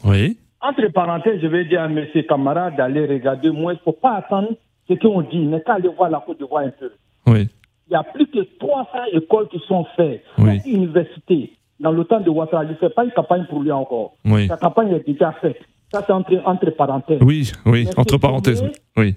Oui. 0.04 0.36
Entre 0.60 0.88
parenthèses, 0.92 1.40
je 1.40 1.46
vais 1.46 1.64
dire 1.64 1.82
à 1.82 1.88
mes 1.88 2.10
camarades 2.28 2.76
d'aller 2.76 3.06
regarder. 3.06 3.50
Moi, 3.50 3.72
il 3.72 3.76
ne 3.76 3.80
faut 3.82 3.92
pas 3.92 4.16
attendre 4.16 4.50
ce 4.88 4.94
qu'on 4.94 5.22
dit, 5.22 5.46
mais 5.46 5.62
qu'à 5.62 5.74
aller 5.74 5.88
voir 5.88 6.10
la 6.10 6.18
Côte 6.18 6.38
d'Ivoire 6.38 6.64
un 6.64 6.70
peu. 6.70 6.90
Il 7.90 7.94
y 7.94 7.96
a 7.96 8.04
plus 8.04 8.26
que 8.28 8.38
300 8.60 8.88
écoles 9.12 9.48
qui 9.48 9.60
sont 9.66 9.84
faites, 9.96 10.22
oui. 10.38 10.60
universités. 10.64 11.52
Dans 11.80 11.90
le 11.90 12.04
temps 12.04 12.20
de 12.20 12.30
Ouattara, 12.30 12.64
je 12.64 12.70
ne 12.70 12.76
fais 12.76 12.90
pas 12.90 13.04
une 13.04 13.10
campagne 13.10 13.46
pour 13.50 13.60
lui 13.60 13.72
encore. 13.72 14.12
Oui. 14.24 14.46
La 14.46 14.56
campagne 14.56 14.92
est 14.92 15.06
déjà 15.06 15.32
faite. 15.32 15.58
Ça, 15.90 16.04
c'est 16.06 16.12
entre, 16.12 16.40
entre, 16.44 16.70
parenthèses. 16.70 17.20
Oui, 17.20 17.50
oui, 17.66 17.88
entre 17.96 18.16
parenthèses. 18.18 18.62
oui. 18.96 19.16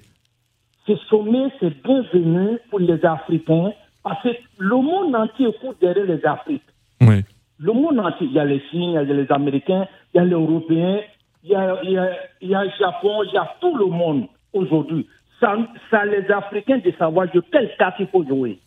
Ce 0.86 0.96
sommet, 1.08 1.48
c'est 1.60 1.70
bienvenu 1.82 2.58
pour 2.68 2.80
les 2.80 3.02
Africains 3.04 3.72
parce 4.02 4.22
que 4.22 4.28
le 4.58 4.76
monde 4.76 5.14
entier 5.14 5.46
court 5.60 5.74
derrière 5.80 6.04
les. 6.04 6.60
Oui. 7.00 7.22
Le 7.58 7.72
monde 7.72 8.00
entier, 8.00 8.26
il 8.26 8.32
y 8.32 8.38
a 8.38 8.44
les 8.44 8.60
Chinois, 8.70 9.02
il 9.02 9.08
y 9.08 9.12
a 9.12 9.14
les 9.14 9.30
Américains, 9.32 9.86
il 10.12 10.18
y 10.18 10.20
a 10.20 10.24
les 10.24 10.32
Européens, 10.32 11.00
il 11.44 11.50
y 11.50 11.54
a, 11.54 11.78
il 11.84 11.90
y 11.92 11.98
a, 11.98 12.10
il 12.42 12.48
y 12.50 12.54
a 12.54 12.64
le 12.64 12.70
Japon, 12.78 13.22
il 13.24 13.32
y 13.32 13.38
a 13.38 13.54
tout 13.60 13.76
le 13.76 13.86
monde 13.86 14.26
aujourd'hui. 14.52 15.06
Ça, 15.40 15.56
ça 15.90 16.04
les 16.04 16.30
Africains 16.30 16.78
de 16.78 16.92
savoir 16.98 17.30
de 17.32 17.42
quel 17.52 17.70
cas 17.78 17.94
il 17.98 18.06
faut 18.08 18.24
jouer. 18.24 18.58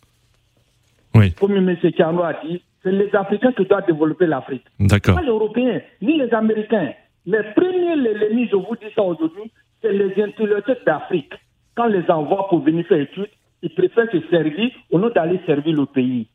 Oui. 1.14 1.32
Comme 1.34 1.56
M. 1.56 1.76
Tiano 1.94 2.22
a 2.22 2.34
dit, 2.44 2.62
c'est 2.82 2.92
les 2.92 3.14
Africains 3.14 3.52
qui 3.52 3.64
doivent 3.64 3.86
développer 3.86 4.26
l'Afrique. 4.26 4.64
D'accord. 4.78 5.16
Pas 5.16 5.22
les 5.22 5.28
Européens, 5.28 5.80
ni 6.02 6.18
les 6.18 6.32
Américains. 6.32 6.92
Les 7.26 7.42
premiers 7.54 7.92
ennemis, 7.92 8.48
je 8.50 8.56
vous 8.56 8.76
dis 8.80 8.92
ça 8.94 9.02
aujourd'hui, 9.02 9.50
c'est 9.82 9.92
les 9.92 10.22
intellectuels 10.22 10.78
d'Afrique. 10.86 11.32
Quand 11.74 11.86
les 11.86 12.08
envoie 12.10 12.48
pour 12.48 12.60
venir 12.60 12.86
faire 12.86 13.00
études, 13.00 13.28
ils 13.62 13.74
préfèrent 13.74 14.10
se 14.10 14.20
servir 14.30 14.70
au 14.90 14.98
lieu 14.98 15.10
d'aller 15.10 15.40
servir 15.46 15.76
le 15.76 15.86
pays. 15.86 16.28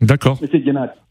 D'accord. 0.00 0.38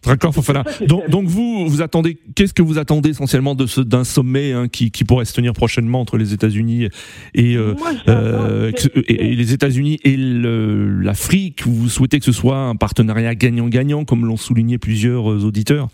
D'accord, 0.06 0.34
Fofana. 0.34 0.64
Donc, 0.88 1.10
donc, 1.10 1.26
vous, 1.26 1.68
vous 1.68 1.82
attendez, 1.82 2.18
qu'est-ce 2.36 2.54
que 2.54 2.62
vous 2.62 2.78
attendez 2.78 3.10
essentiellement 3.10 3.54
de 3.54 3.66
ce, 3.66 3.82
d'un 3.82 4.06
sommet 4.06 4.54
hein, 4.54 4.70
qui, 4.70 4.92
qui, 4.92 5.04
pourrait 5.04 5.26
se 5.26 5.34
tenir 5.34 5.52
prochainement 5.52 6.00
entre 6.00 6.18
les 6.18 6.34
États-Unis 6.34 6.88
et, 7.34 7.58
euh, 7.58 7.76
euh, 8.08 8.72
et, 9.08 9.32
et, 9.32 9.36
les 9.36 9.54
États-Unis 9.54 10.00
et 10.06 10.16
l'Afrique 10.18 11.64
Vous 11.66 11.90
souhaitez 11.90 12.20
que 12.20 12.26
ce 12.26 12.32
soit 12.32 12.58
un 12.58 12.78
partenariat 12.78 13.36
gagnant-gagnant, 13.36 14.06
comme 14.06 14.26
l'ont 14.26 14.38
souligné 14.38 14.78
plusieurs 14.78 15.30
euh, 15.32 15.46
auditeurs? 15.46 15.88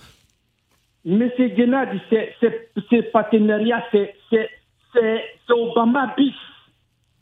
Monsieur 1.04 1.52
c'est, 2.10 2.36
c'est 2.90 3.12
partenariat, 3.12 3.84
c'est, 3.92 4.14
c'est, 4.30 4.50
c'est, 4.94 5.22
Obama 5.50 6.14
bis. 6.16 6.34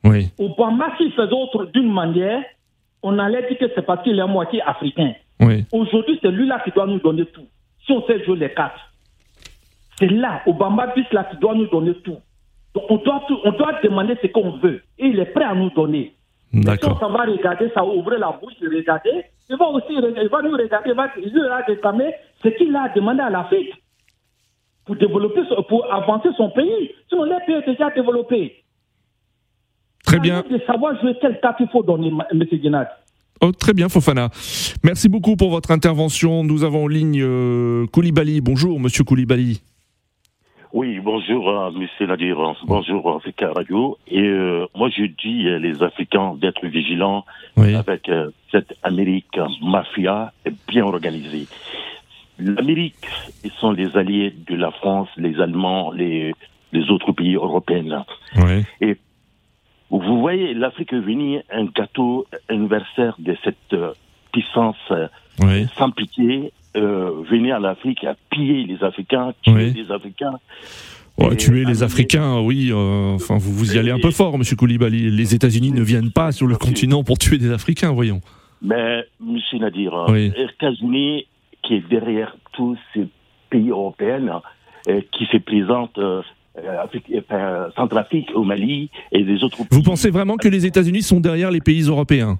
Oui. 0.03 0.29
Obama, 0.38 0.93
s'il 0.97 1.12
faisait 1.13 1.31
autre 1.31 1.65
d'une 1.73 1.91
manière, 1.91 2.43
on 3.01 3.17
allait 3.17 3.47
dire 3.47 3.57
que 3.57 3.65
c'est 3.73 3.86
parce 3.86 4.03
qu'il 4.03 4.19
est 4.19 4.27
moitié 4.27 4.62
africain. 4.62 5.13
Oui. 5.41 5.65
Aujourd'hui, 5.71 6.19
c'est 6.21 6.32
lui-là 6.32 6.62
qui 6.63 6.71
doit 6.71 6.86
nous 6.88 6.99
donner 6.99 7.25
tout. 7.25 7.47
Si 7.86 7.91
on 7.91 8.06
sait 8.06 8.23
jouer 8.23 8.38
les 8.38 8.54
cartes. 8.54 8.80
C'est 9.97 10.08
là, 10.08 10.41
Obama 10.45 10.88
bis 10.95 11.06
là 11.12 11.23
qui 11.25 11.38
doit 11.38 11.56
nous 11.56 11.67
donner 11.67 11.93
tout. 12.04 12.17
Donc 12.73 12.84
on 12.89 12.97
doit, 12.97 13.23
tout- 13.27 13.39
on 13.43 13.51
doit 13.51 13.80
demander 13.84 14.15
ce 14.21 14.27
qu'on 14.27 14.51
veut. 14.58 14.82
Et 14.97 15.08
il 15.08 15.19
est 15.19 15.25
prêt 15.25 15.43
à 15.43 15.54
nous 15.56 15.69
donner. 15.71 16.13
Mais 16.54 16.62
si 16.62 16.67
on 16.86 16.89
D'accord. 16.93 17.12
va 17.12 17.23
regarder, 17.23 17.69
ça 17.73 17.82
va 17.82 17.88
ouvrir 17.88 18.19
la 18.19 18.32
bouche 18.32 18.54
et 18.62 18.67
regarder, 18.67 19.23
il 19.49 19.58
va 19.58 19.67
aussi 19.69 19.86
il 19.93 20.30
va 20.30 20.41
nous 20.41 20.51
regarder, 20.51 20.89
il 20.89 20.95
va, 20.95 21.08
il 21.17 21.32
va 21.47 21.58
réclamer 21.65 22.13
ce 22.43 22.49
qu'il 22.49 22.75
a 22.75 22.89
demandé 22.95 23.21
à 23.21 23.30
l'Afrique 23.30 23.73
pour 24.86 24.95
développer, 24.95 25.41
pour 25.67 25.91
avancer 25.93 26.30
son 26.38 26.49
pays. 26.49 26.91
Sinon, 27.10 27.23
les 27.25 27.39
pays 27.45 27.56
est 27.56 27.65
déjà 27.67 27.89
développé. 27.91 28.63
Très 30.06 30.19
bien. 30.19 30.43
De 30.49 30.60
savoir 30.65 30.99
jouer 30.99 31.15
quelle 31.21 31.39
carte 31.39 31.60
il 31.60 31.67
faut 31.69 31.84
donner, 31.84 32.12
M. 32.32 32.43
Guinad. 32.43 32.88
Oh, 33.43 33.51
très 33.51 33.73
bien, 33.73 33.89
Fofana. 33.89 34.30
Merci 34.84 35.10
beaucoup 35.10 35.36
pour 35.36 35.49
votre 35.49 35.71
intervention. 35.71 36.43
Nous 36.43 36.63
avons 36.63 36.84
en 36.84 36.88
ligne 36.88 37.19
euh, 37.23 37.88
Koulibaly. 37.88 38.39
Bonjour, 38.39 38.80
monsieur 38.80 39.04
Koulibaly. 39.04 39.62
Oui, 40.73 40.99
bonjour, 41.04 41.49
euh, 41.49 41.71
monsieur 41.71 42.06
Nadir. 42.06 42.38
Bonjour, 42.65 43.15
Africa 43.15 43.51
Radio. 43.51 43.97
Et 44.08 44.21
euh, 44.21 44.67
moi, 44.75 44.89
je 44.95 45.06
dis 45.06 45.47
euh, 45.47 45.58
les 45.58 45.82
Africains 45.82 46.36
d'être 46.39 46.65
vigilants 46.67 47.25
Oui. 47.58 47.73
avec 47.75 48.10
cette 48.51 48.73
Amérique 48.84 49.39
mafia 49.63 50.32
bien 50.67 50.86
organisée. 50.86 51.47
L'Amérique, 52.38 52.95
ils 53.43 53.51
sont 53.60 53.71
les 53.71 53.97
alliés 53.97 54.34
de 54.47 54.56
la 54.56 54.71
France, 54.71 55.10
les 55.17 55.39
Allemands, 55.41 55.91
les, 55.91 56.34
les 56.73 56.89
autres 56.91 57.12
pays 57.12 57.36
européens. 57.36 58.06
Oui. 58.36 58.63
Et 58.82 58.97
vous 59.99 60.19
voyez, 60.19 60.54
l'Afrique 60.54 60.93
est 60.93 60.99
venue 60.99 61.39
un 61.51 61.65
gâteau 61.65 62.25
anniversaire 62.49 63.15
de 63.19 63.36
cette 63.43 63.73
euh, 63.73 63.91
puissance 64.32 64.77
euh, 64.91 65.08
Oui. 65.41 65.67
sans 65.77 65.91
pitié, 65.91 66.54
euh, 66.77 67.12
venir 67.30 67.58
à 67.58 67.60
l'Afrique 67.60 68.04
à 68.06 68.15
piller 68.30 68.63
les 68.63 68.84
Africains, 68.84 69.34
tuer 69.41 69.54
Oui. 69.54 69.73
les 69.75 69.91
Africains. 69.91 70.39
Ouais, 71.17 71.36
tuer 71.36 71.65
les 71.65 71.84
Africains, 71.84 72.39
oui. 72.39 72.69
euh, 72.71 73.15
enfin, 73.15 73.38
vous, 73.38 73.51
vous 73.54 73.75
y 73.75 73.77
allez 73.80 73.91
un 73.91 73.99
peu 73.99 74.12
fort, 74.12 74.38
monsieur 74.38 74.56
Koulibaly. 74.56 75.12
Les 75.12 75.36
États-Unis 75.36 75.71
ne 75.71 75.82
viennent 75.82 76.12
pas 76.12 76.32
sur 76.32 76.47
le 76.47 76.56
continent 76.56 77.04
pour 77.04 77.17
tuer 77.17 77.38
des 77.38 77.51
Africains, 77.51 77.91
voyons. 77.91 78.21
Mais, 78.62 79.04
monsieur 79.19 79.58
Nadir, 79.60 79.93
Oui. 80.08 80.32
les 80.36 80.45
États-Unis, 80.45 81.27
qui 81.63 81.75
est 81.75 81.88
derrière 81.89 82.36
tous 82.54 82.77
ces 82.93 83.08
pays 83.49 83.69
européens, 83.69 84.41
qui 85.12 85.25
se 85.25 85.38
présentent 85.38 85.99
Afrique, 86.83 87.05
euh, 87.13 87.21
enfin, 87.29 87.69
Centrafrique, 87.75 88.29
au 88.35 88.43
Mali 88.43 88.89
et 89.11 89.23
les 89.23 89.43
autres 89.43 89.57
Vous 89.71 89.83
pensez 89.83 90.09
vraiment 90.09 90.37
que 90.37 90.47
les 90.47 90.65
États-Unis 90.65 91.01
sont 91.01 91.19
derrière 91.19 91.51
les 91.51 91.61
pays 91.61 91.81
européens 91.83 92.39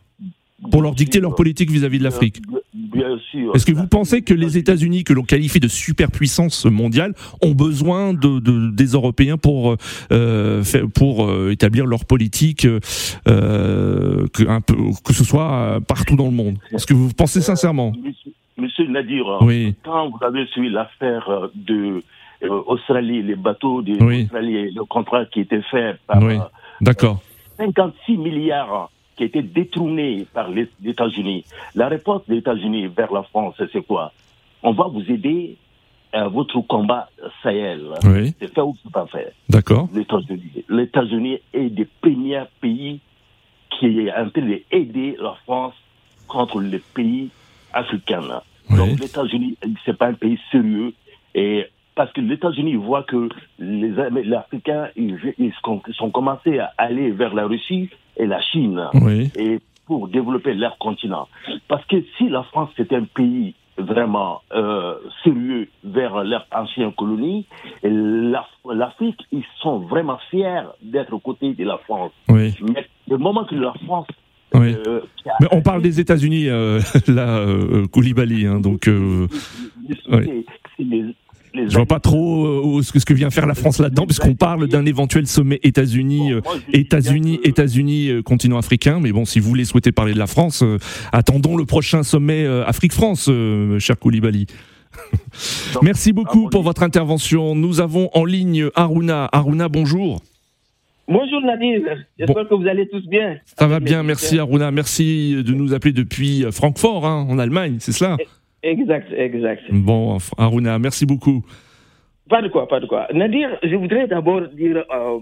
pour 0.70 0.82
leur 0.84 0.94
dicter 0.94 1.20
leur 1.20 1.34
politique 1.34 1.72
vis-à-vis 1.72 1.98
de 2.00 2.04
l'Afrique 2.04 2.40
Bien 2.74 3.18
sûr. 3.32 3.56
Est-ce 3.56 3.66
que 3.66 3.72
vous 3.72 3.88
pensez 3.88 4.22
que 4.22 4.34
les 4.34 4.58
États-Unis, 4.58 5.04
que 5.06 5.14
l'on 5.14 5.24
qualifie 5.24 5.60
de 5.62 5.68
superpuissance 5.70 6.66
mondiale, 6.66 7.14
ont 7.42 7.54
besoin 7.56 8.14
de, 8.14 8.40
de- 8.40 8.70
des 8.72 8.86
Européens 8.88 9.38
pour, 9.38 9.76
euh, 10.12 10.62
pour 10.94 11.26
euh, 11.26 11.52
établir 11.52 11.86
leur 11.86 12.04
politique, 12.06 12.68
euh, 13.28 14.28
que, 14.34 14.48
un 14.48 14.62
peu, 14.62 14.76
que 15.06 15.14
ce 15.14 15.24
soit 15.24 15.52
euh, 15.52 15.80
partout 15.80 16.16
dans 16.16 16.26
le 16.26 16.32
monde? 16.32 16.58
Est-ce 16.72 16.86
que 16.86 16.94
vous 16.94 17.12
pensez 17.14 17.42
sincèrement? 17.42 17.94
Monsieur, 18.04 18.32
monsieur 18.58 18.88
Nadir, 18.88 19.28
euh, 19.28 19.38
Oui. 19.46 19.76
quand 19.84 20.10
vous 20.10 20.24
avez 20.24 20.46
suivi 20.48 20.70
l'affaire 20.70 21.30
euh, 21.30 21.48
de 21.56 22.04
euh, 22.44 22.62
Australie, 22.68 23.22
les 23.24 23.36
bateaux 23.36 23.82
Oui. 23.82 24.24
d'Australie, 24.24 24.72
le 24.72 24.84
contrat 24.86 25.26
qui 25.26 25.42
était 25.42 25.62
fait 25.64 25.98
par 26.08 26.22
Oui, 26.24 26.36
euh, 26.38 26.42
d'accord. 26.82 27.20
56 27.58 28.18
milliards 28.18 28.90
qui 29.16 29.26
étaient 29.26 29.44
détournés 29.44 30.26
par 30.34 30.50
les 30.50 30.68
les 30.82 30.92
États-Unis. 30.92 31.46
La 31.76 31.88
réponse 31.88 32.22
des 32.28 32.38
États-Unis 32.38 32.88
vers 32.88 33.12
la 33.14 33.24
France, 33.24 33.56
c'est 33.72 33.86
quoi? 33.86 34.12
On 34.64 34.72
va 34.74 34.86
vous 34.88 35.04
aider 35.12 35.58
à 36.14 36.28
votre 36.28 36.60
combat 36.62 37.10
Sahel. 37.42 37.82
Oui. 38.04 38.34
C'est 38.40 38.54
fait 38.54 38.62
ou 38.62 38.76
c'est 38.84 38.92
pas 38.92 39.06
fait? 39.08 39.34
D'accord. 39.50 39.88
Les 39.94 40.02
États-Unis. 40.02 40.66
Les 40.70 40.84
États-Unis 40.84 41.40
est 41.54 41.70
des 41.70 41.88
premiers 42.02 42.44
pays 42.60 43.00
qui 43.80 43.86
est 44.00 44.12
en 44.14 44.30
train 44.30 44.42
d'aider 44.42 45.16
la 45.22 45.36
France 45.46 45.74
contre 46.28 46.60
les 46.60 46.80
pays 46.80 47.30
africains. 47.74 48.42
Donc 48.70 49.00
les 49.00 49.06
États-Unis, 49.06 49.58
c'est 49.86 49.98
pas 49.98 50.08
un 50.08 50.14
pays 50.14 50.40
sérieux 50.52 50.94
et 51.36 51.66
parce 51.96 52.12
que 52.14 52.22
les 52.22 52.34
États-Unis 52.36 52.76
voient 52.76 53.04
que 53.04 53.30
les, 53.60 53.90
les 54.24 54.34
Africains 54.34 54.88
ils, 54.96 55.18
ils 55.38 55.54
sont, 55.64 55.82
commencés 56.12 56.60
à 56.60 56.72
aller 56.78 57.12
vers 57.12 57.34
la 57.34 57.46
Russie 57.46 57.90
et 58.18 58.26
la 58.26 58.42
Chine 58.42 58.82
Oui. 58.96 59.30
et 59.36 59.60
pour 59.86 60.08
développer 60.08 60.54
leur 60.54 60.78
continent. 60.78 61.28
Parce 61.68 61.86
que 61.86 61.98
si 62.18 62.30
la 62.30 62.44
France 62.44 62.70
c'était 62.78 62.96
un 62.96 63.04
pays 63.04 63.56
vraiment 63.78 64.42
euh, 64.54 64.96
sérieux 65.24 65.68
vers 65.84 66.24
colonies, 66.92 67.46
et 67.84 67.90
la- 67.90 68.46
l'Afrique, 68.74 69.20
ils 69.32 69.44
sont 69.62 69.80
vraiment 69.80 70.20
fiers 70.30 70.62
d'être 70.84 71.12
aux 71.14 71.20
côtés 71.20 71.54
de 71.54 71.64
la 71.64 71.78
France. 71.80 72.12
Oui. 72.30 72.54
Mais 72.62 72.86
le 73.10 73.18
moment 73.18 73.44
que 73.46 73.56
la 73.56 73.74
France... 73.86 74.08
Oui. 74.54 74.76
euh, 74.86 75.00
Mais 75.40 75.48
on 75.52 75.62
parle 75.62 75.82
des 75.82 76.00
États-Unis, 76.02 76.50
euh, 76.50 76.80
là, 77.08 77.38
euh, 77.40 77.88
Koulibaly, 77.88 78.46
hein, 78.46 78.60
donc 78.60 78.88
euh, 78.90 79.26
oui. 80.12 80.46
c'est 80.78 80.84
les- 80.84 81.16
les 81.54 81.70
je 81.70 81.76
vois 81.76 81.86
pas 81.86 82.00
trop 82.00 82.46
euh, 82.46 82.82
ce 82.82 82.92
que 82.92 83.00
ce 83.00 83.06
que 83.06 83.14
vient 83.14 83.30
faire 83.30 83.46
la 83.46 83.54
France 83.54 83.80
là-dedans, 83.80 84.06
puisqu'on 84.06 84.36
parle 84.36 84.68
d'un 84.68 84.86
éventuel 84.86 85.28
sommet 85.28 85.60
États-Unis, 85.64 86.34
euh, 86.34 86.42
États-Unis, 86.74 87.40
États-Unis, 87.44 88.10
euh, 88.10 88.22
continent 88.22 88.58
africain. 88.58 89.00
Mais 89.02 89.12
bon, 89.12 89.26
si 89.26 89.40
vous 89.40 89.50
voulez 89.50 89.66
souhaiter 89.66 89.92
parler 89.92 90.14
de 90.14 90.20
la 90.20 90.28
France, 90.28 90.64
euh, 90.64 90.78
attendons 91.12 91.58
le 91.58 91.66
prochain 91.66 92.04
sommet 92.04 92.46
euh, 92.46 92.66
Afrique-France, 92.66 93.28
euh, 93.30 93.80
cher 93.80 93.98
Koulibaly. 94.00 94.48
Merci 95.82 96.14
beaucoup 96.14 96.50
pour 96.50 96.64
votre 96.64 96.84
intervention. 96.84 97.56
Nous 97.56 97.80
avons 97.82 98.10
en 98.14 98.26
ligne 98.26 98.70
Aruna. 98.76 99.30
Aruna, 99.32 99.70
bonjour. 99.70 100.22
Bonjour 101.08 101.42
Nadir, 101.42 101.82
j'espère 102.18 102.48
que 102.48 102.54
vous 102.54 102.68
allez 102.68 102.88
tous 102.88 103.06
bien. 103.08 103.36
Ça 103.58 103.68
va 103.68 103.82
bien, 103.82 104.02
merci 104.02 104.40
Aruna. 104.40 104.72
Merci 104.72 105.44
de 105.46 105.54
nous 105.54 105.74
appeler 105.74 105.92
depuis 105.92 106.46
euh, 106.46 106.52
Francfort, 106.52 107.06
hein, 107.06 107.28
en 107.30 107.38
Allemagne, 107.38 107.78
c'est 107.80 107.92
cela? 107.92 108.16
Exact, 108.64 109.12
exact. 109.16 109.64
Bon, 109.72 110.18
Aruna, 110.38 110.78
merci 110.80 111.06
beaucoup. 111.06 111.44
Pas 112.30 112.42
de 112.42 112.48
quoi, 112.48 112.68
pas 112.68 112.80
de 112.80 112.86
quoi. 112.86 113.08
Nadir, 113.14 113.50
je 113.64 113.76
voudrais 113.76 114.08
d'abord 114.08 114.42
dire, 114.50 114.86
euh, 114.94 115.20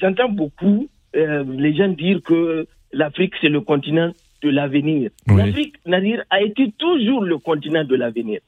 j'entends 0.00 0.28
beaucoup 0.28 0.88
euh, 1.16 1.44
les 1.48 1.74
gens 1.74 1.88
dire 1.88 2.20
que 2.22 2.66
l'Afrique 2.92 3.32
c'est 3.40 3.48
le 3.48 3.60
continent 3.60 4.12
de 4.42 4.50
l'avenir. 4.50 5.10
Oui. 5.28 5.36
L'Afrique, 5.38 5.74
Nadir, 5.86 6.22
a 6.30 6.42
été 6.42 6.72
toujours 6.78 7.22
le 7.24 7.38
continent 7.38 7.84
de 7.84 7.96
l'avenir. 7.96 8.40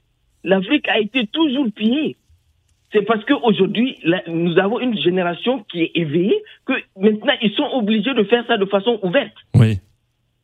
L'Afrique 0.43 0.87
a 0.87 0.99
été 0.99 1.27
toujours 1.27 1.67
pillée. 1.75 2.15
C'est 2.91 3.03
parce 3.03 3.23
qu'aujourd'hui, 3.25 3.97
nous 4.27 4.57
avons 4.57 4.79
une 4.79 4.97
génération 4.97 5.63
qui 5.71 5.81
est 5.81 5.91
éveillée 5.93 6.41
que 6.65 6.73
maintenant 6.97 7.33
ils 7.41 7.51
sont 7.51 7.67
obligés 7.73 8.13
de 8.13 8.23
faire 8.23 8.45
ça 8.47 8.57
de 8.57 8.65
façon 8.65 8.99
ouverte. 9.03 9.35
Oui. 9.55 9.79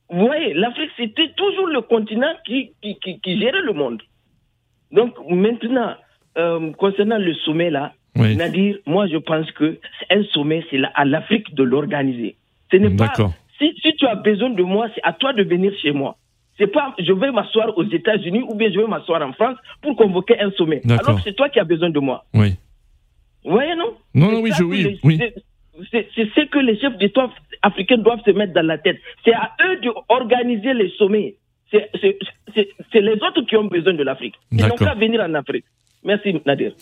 Vous 0.10 0.26
voyez, 0.28 0.54
l'Afrique, 0.54 0.92
c'était 0.98 1.30
toujours 1.36 1.68
le 1.68 1.82
continent 1.82 2.34
qui, 2.46 2.72
qui, 2.82 2.96
qui, 3.00 3.20
qui 3.20 3.40
gérait 3.40 3.62
le 3.62 3.74
monde. 3.74 4.02
Donc 4.92 5.16
maintenant, 5.30 5.96
euh, 6.38 6.72
concernant 6.74 7.18
le 7.18 7.34
sommet 7.46 7.70
là, 7.70 7.94
Oui. 8.18 8.36
Nadir, 8.36 8.78
moi 8.86 9.08
je 9.08 9.18
pense 9.18 9.52
que 9.52 9.78
un 10.10 10.24
sommet, 10.26 10.64
c'est 10.70 10.80
à 10.94 11.06
l'Afrique 11.06 11.54
de 11.56 11.64
l'organiser. 11.64 12.36
Ce 12.72 12.78
n'est 12.78 12.90
pas. 12.96 13.08
D'accord. 13.08 13.34
Si, 13.58 13.74
si 13.82 13.94
tu 13.96 14.06
as 14.06 14.16
besoin 14.16 14.50
de 14.52 14.64
moi, 14.64 14.88
c'est 14.94 15.02
à 15.04 15.14
toi 15.14 15.34
de 15.34 15.44
venir 15.44 15.74
chez 15.82 15.92
moi. 15.92 16.18
C'est 16.58 16.68
pas 16.68 16.94
je 17.00 17.12
vais 17.12 17.32
m'asseoir 17.32 17.78
aux 17.78 17.84
États-Unis 17.84 18.44
ou 18.48 18.54
bien 18.56 18.72
je 18.72 18.80
vais 18.80 18.88
m'asseoir 18.88 19.22
en 19.22 19.34
France 19.34 19.58
pour 19.82 19.96
convoquer 19.98 20.40
un 20.40 20.52
sommet. 20.52 20.82
Alors 21.08 21.20
c'est 21.24 21.36
toi 21.36 21.50
qui 21.50 21.60
as 21.60 21.64
besoin 21.66 21.90
de 21.90 22.00
moi. 22.00 22.24
Oui. 22.34 22.54
Vous 23.44 23.52
voyez, 23.52 23.76
non? 23.76 23.94
Non, 24.14 24.32
non, 24.32 24.40
oui, 24.42 24.52
je- 24.58 24.64
oui, 24.64 25.00
oui. 25.04 25.20
C'est- 25.92 26.08
ce 26.16 26.46
que 26.46 26.60
les 26.60 26.78
chefs 26.80 26.98
d'État 26.98 27.30
africains 27.62 27.98
doivent 27.98 28.22
se 28.26 28.32
mettre 28.32 28.54
dans 28.54 28.66
la 28.66 28.78
tête. 28.78 28.98
C'est 29.24 29.34
à 29.34 29.52
eux 29.66 29.80
d'organiser 29.82 30.74
les 30.74 30.90
sommets. 30.98 31.36
C'est 31.72 33.02
les 33.02 33.12
autres 33.14 33.42
qui 33.48 33.56
ont 33.58 33.66
besoin 33.66 33.94
de 33.94 34.04
l'Afrique. 34.04 34.36
Ils 34.52 34.66
n'ont 34.66 34.76
qu'à 34.76 34.94
venir 34.96 35.22
en 35.22 35.34
Afrique. 35.34 35.66
Merci, 36.04 36.36
Nadir. 36.46 36.74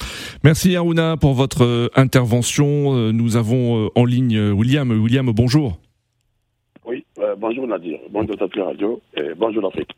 Merci 0.43 0.75
Aruna 0.75 1.15
pour 1.15 1.34
votre 1.34 1.63
euh, 1.63 1.88
intervention. 1.95 2.93
Euh, 2.93 3.12
Nous 3.13 3.38
avons 3.38 3.86
euh, 3.86 3.89
en 3.95 4.03
ligne 4.03 4.38
William. 4.51 4.91
William, 4.91 5.32
bonjour. 5.34 5.79
Oui, 6.86 7.06
euh, 7.19 7.34
bonjour 7.38 7.65
Nadir, 7.65 7.99
bonjour 8.10 8.36
Tapis 8.38 8.60
Radio 8.60 9.01
et 9.15 9.34
bonjour 9.38 9.63
l'Afrique. 9.63 9.91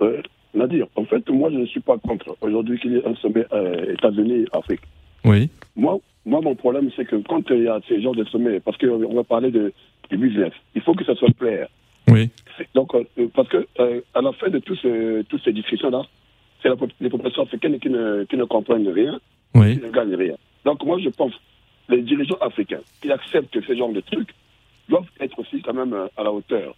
Euh, 0.00 0.22
Nadir, 0.54 0.86
en 0.94 1.04
fait, 1.04 1.28
moi 1.30 1.50
je 1.50 1.56
ne 1.56 1.66
suis 1.66 1.80
pas 1.80 1.98
contre 1.98 2.36
aujourd'hui 2.40 2.78
qu'il 2.78 2.92
y 2.92 2.96
ait 2.98 3.06
un 3.06 3.16
sommet 3.16 3.44
euh, 3.52 3.92
États-Unis-Afrique. 3.94 4.82
Oui. 5.24 5.50
Moi, 5.74 5.98
moi, 6.24 6.40
mon 6.40 6.54
problème, 6.54 6.90
c'est 6.94 7.04
que 7.04 7.16
quand 7.16 7.42
il 7.50 7.64
y 7.64 7.68
a 7.68 7.80
ces 7.88 8.00
genres 8.00 8.14
de 8.14 8.24
sommets, 8.24 8.60
parce 8.60 8.76
qu'on 8.78 9.14
va 9.14 9.24
parler 9.24 9.50
de, 9.50 9.72
du 10.10 10.16
business, 10.16 10.52
il 10.74 10.82
faut 10.82 10.94
que 10.94 11.04
ça 11.04 11.14
soit 11.14 11.32
clair. 11.38 11.68
Oui. 12.08 12.30
Donc, 12.74 12.94
euh, 12.94 13.04
parce 13.34 13.48
que 13.48 13.66
euh, 13.80 14.00
à 14.14 14.20
la 14.20 14.32
fin 14.32 14.48
de 14.48 14.58
tous 14.58 14.76
ces, 14.76 15.24
toutes 15.28 15.42
ces 15.42 15.52
discussions-là, 15.52 16.02
c'est 16.62 16.68
les 17.00 17.10
populations 17.10 17.42
africaines 17.42 17.78
qui 17.80 17.90
ne, 17.90 18.24
qui 18.24 18.36
ne 18.36 18.44
comprennent 18.44 18.88
rien, 18.88 19.20
Oui. 19.54 19.76
qui 19.78 19.84
ne 19.84 19.90
gagnent 19.90 20.14
rien. 20.14 20.36
Donc, 20.64 20.84
moi, 20.84 20.98
je 21.00 21.08
pense 21.08 21.32
les 21.88 22.02
dirigeants 22.02 22.38
africains 22.40 22.80
qui 23.00 23.10
acceptent 23.10 23.60
ce 23.60 23.74
genre 23.74 23.92
de 23.92 24.00
trucs, 24.00 24.30
doivent 24.88 25.10
être 25.20 25.38
aussi 25.38 25.60
quand 25.62 25.74
même 25.74 25.94
à 26.16 26.22
la 26.22 26.32
hauteur. 26.32 26.74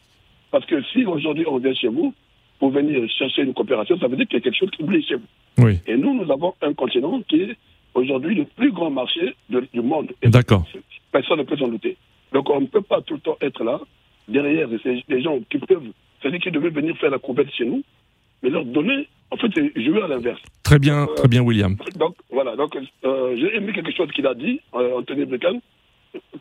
Parce 0.51 0.67
que 0.67 0.83
si 0.85 1.05
aujourd'hui 1.05 1.45
on 1.47 1.59
vient 1.59 1.75
chez 1.75 1.89
vous 1.89 2.15
pour 2.59 2.71
venir 2.71 3.09
chercher 3.11 3.43
une 3.43 3.55
coopération, 3.55 3.99
ça 3.99 4.07
veut 4.09 4.17
dire 4.17 4.27
qu'il 4.27 4.39
y 4.39 4.43
a 4.43 4.45
quelque 4.45 4.57
chose 4.57 4.71
qui 4.71 4.83
oublie 4.83 5.03
chez 5.03 5.17
vous. 5.17 5.27
Oui. 5.65 5.79
Et 5.87 5.97
nous, 5.97 6.15
nous 6.15 6.31
avons 6.31 6.55
un 6.63 6.73
continent 6.75 7.21
qui 7.29 7.43
est 7.43 7.57
aujourd'hui 7.95 8.35
le 8.35 8.45
plus 8.45 8.73
grand 8.73 8.91
marché 8.91 9.35
de- 9.51 9.67
du 9.73 9.81
monde. 9.81 10.13
D'accord. 10.23 10.65
Personne 11.13 11.39
ne 11.39 11.45
peut 11.45 11.57
s'en 11.57 11.69
douter. 11.69 11.97
Donc 12.33 12.51
on 12.51 12.61
ne 12.61 12.67
peut 12.67 12.83
pas 12.83 13.01
tout 13.03 13.15
le 13.15 13.21
temps 13.21 13.37
être 13.41 13.63
là, 13.65 13.81
derrière 14.29 14.69
des 14.69 15.23
gens 15.23 15.39
qui 15.51 15.59
peuvent, 15.59 15.83
c'est-à-dire 16.21 16.41
qui 16.41 16.51
devaient 16.51 16.71
venir 16.71 16.97
faire 16.99 17.11
la 17.11 17.19
couverte 17.19 17.51
chez 17.53 17.65
nous, 17.65 17.83
mais 18.43 18.51
leur 18.51 18.65
donner, 18.65 19.09
en 19.31 19.37
fait, 19.37 19.47
c'est 19.55 19.83
jouer 19.83 20.03
à 20.03 20.09
l'inverse. 20.09 20.41
Très 20.63 20.79
bien, 20.79 21.07
très 21.17 21.29
bien, 21.29 21.43
William. 21.43 21.77
Donc 21.97 22.15
voilà, 22.31 22.57
donc 22.57 22.77
euh, 23.05 23.37
j'ai 23.37 23.55
aimé 23.57 23.73
quelque 23.73 23.93
chose 23.93 24.11
qu'il 24.13 24.27
a 24.27 24.35
dit, 24.35 24.61
euh, 24.75 24.99
Anthony 24.99 25.25
Blinken, 25.27 25.61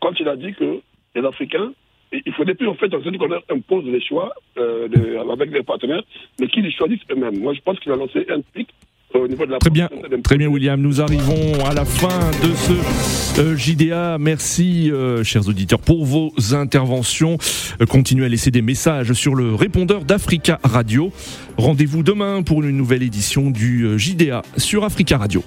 quand 0.00 0.18
il 0.20 0.28
a 0.28 0.36
dit 0.36 0.52
que 0.54 0.80
les 1.14 1.24
Africains, 1.24 1.72
il 2.12 2.22
il 2.26 2.32
faudrait 2.32 2.54
plus 2.54 2.68
en 2.68 2.74
fait 2.74 2.88
qu'on 2.90 3.26
leur 3.26 3.42
impose 3.50 3.84
les 3.86 4.00
choix 4.00 4.32
euh, 4.58 4.88
de- 4.88 5.30
avec 5.32 5.50
les 5.52 5.62
partenaires, 5.62 6.02
mais 6.40 6.46
qu'ils 6.48 6.62
les 6.64 6.70
choisissent 6.72 7.02
eux-mêmes. 7.10 7.38
Moi, 7.40 7.54
je 7.54 7.60
pense 7.60 7.78
qu'il 7.80 7.90
a 7.92 7.96
lancé 7.96 8.24
un 8.28 8.40
pic 8.40 8.68
au 9.20 9.28
niveau 9.28 9.46
de 9.46 9.52
la 9.52 9.58
Très 9.58 9.70
bien, 9.70 9.88
très 10.22 10.36
bien, 10.36 10.48
William. 10.48 10.80
Nous 10.80 11.00
arrivons 11.00 11.64
à 11.64 11.74
la 11.74 11.84
fin 11.84 12.30
de 12.42 12.54
ce 12.54 13.40
euh, 13.40 13.56
JDA. 13.56 14.18
Merci, 14.18 14.90
euh, 14.90 15.22
chers 15.24 15.48
auditeurs, 15.48 15.78
pour 15.78 16.04
vos 16.04 16.32
interventions. 16.52 17.38
Euh, 17.80 17.86
continuez 17.86 18.26
à 18.26 18.28
laisser 18.28 18.50
des 18.50 18.62
messages 18.62 19.12
sur 19.12 19.34
le 19.34 19.54
répondeur 19.54 20.04
d'Africa 20.04 20.60
Radio. 20.64 21.12
Rendez-vous 21.56 22.02
demain 22.02 22.42
pour 22.42 22.62
une 22.62 22.76
nouvelle 22.76 23.02
édition 23.02 23.50
du 23.50 23.84
euh, 23.84 23.98
JDA 23.98 24.42
sur 24.56 24.84
Africa 24.84 25.18
Radio. 25.18 25.42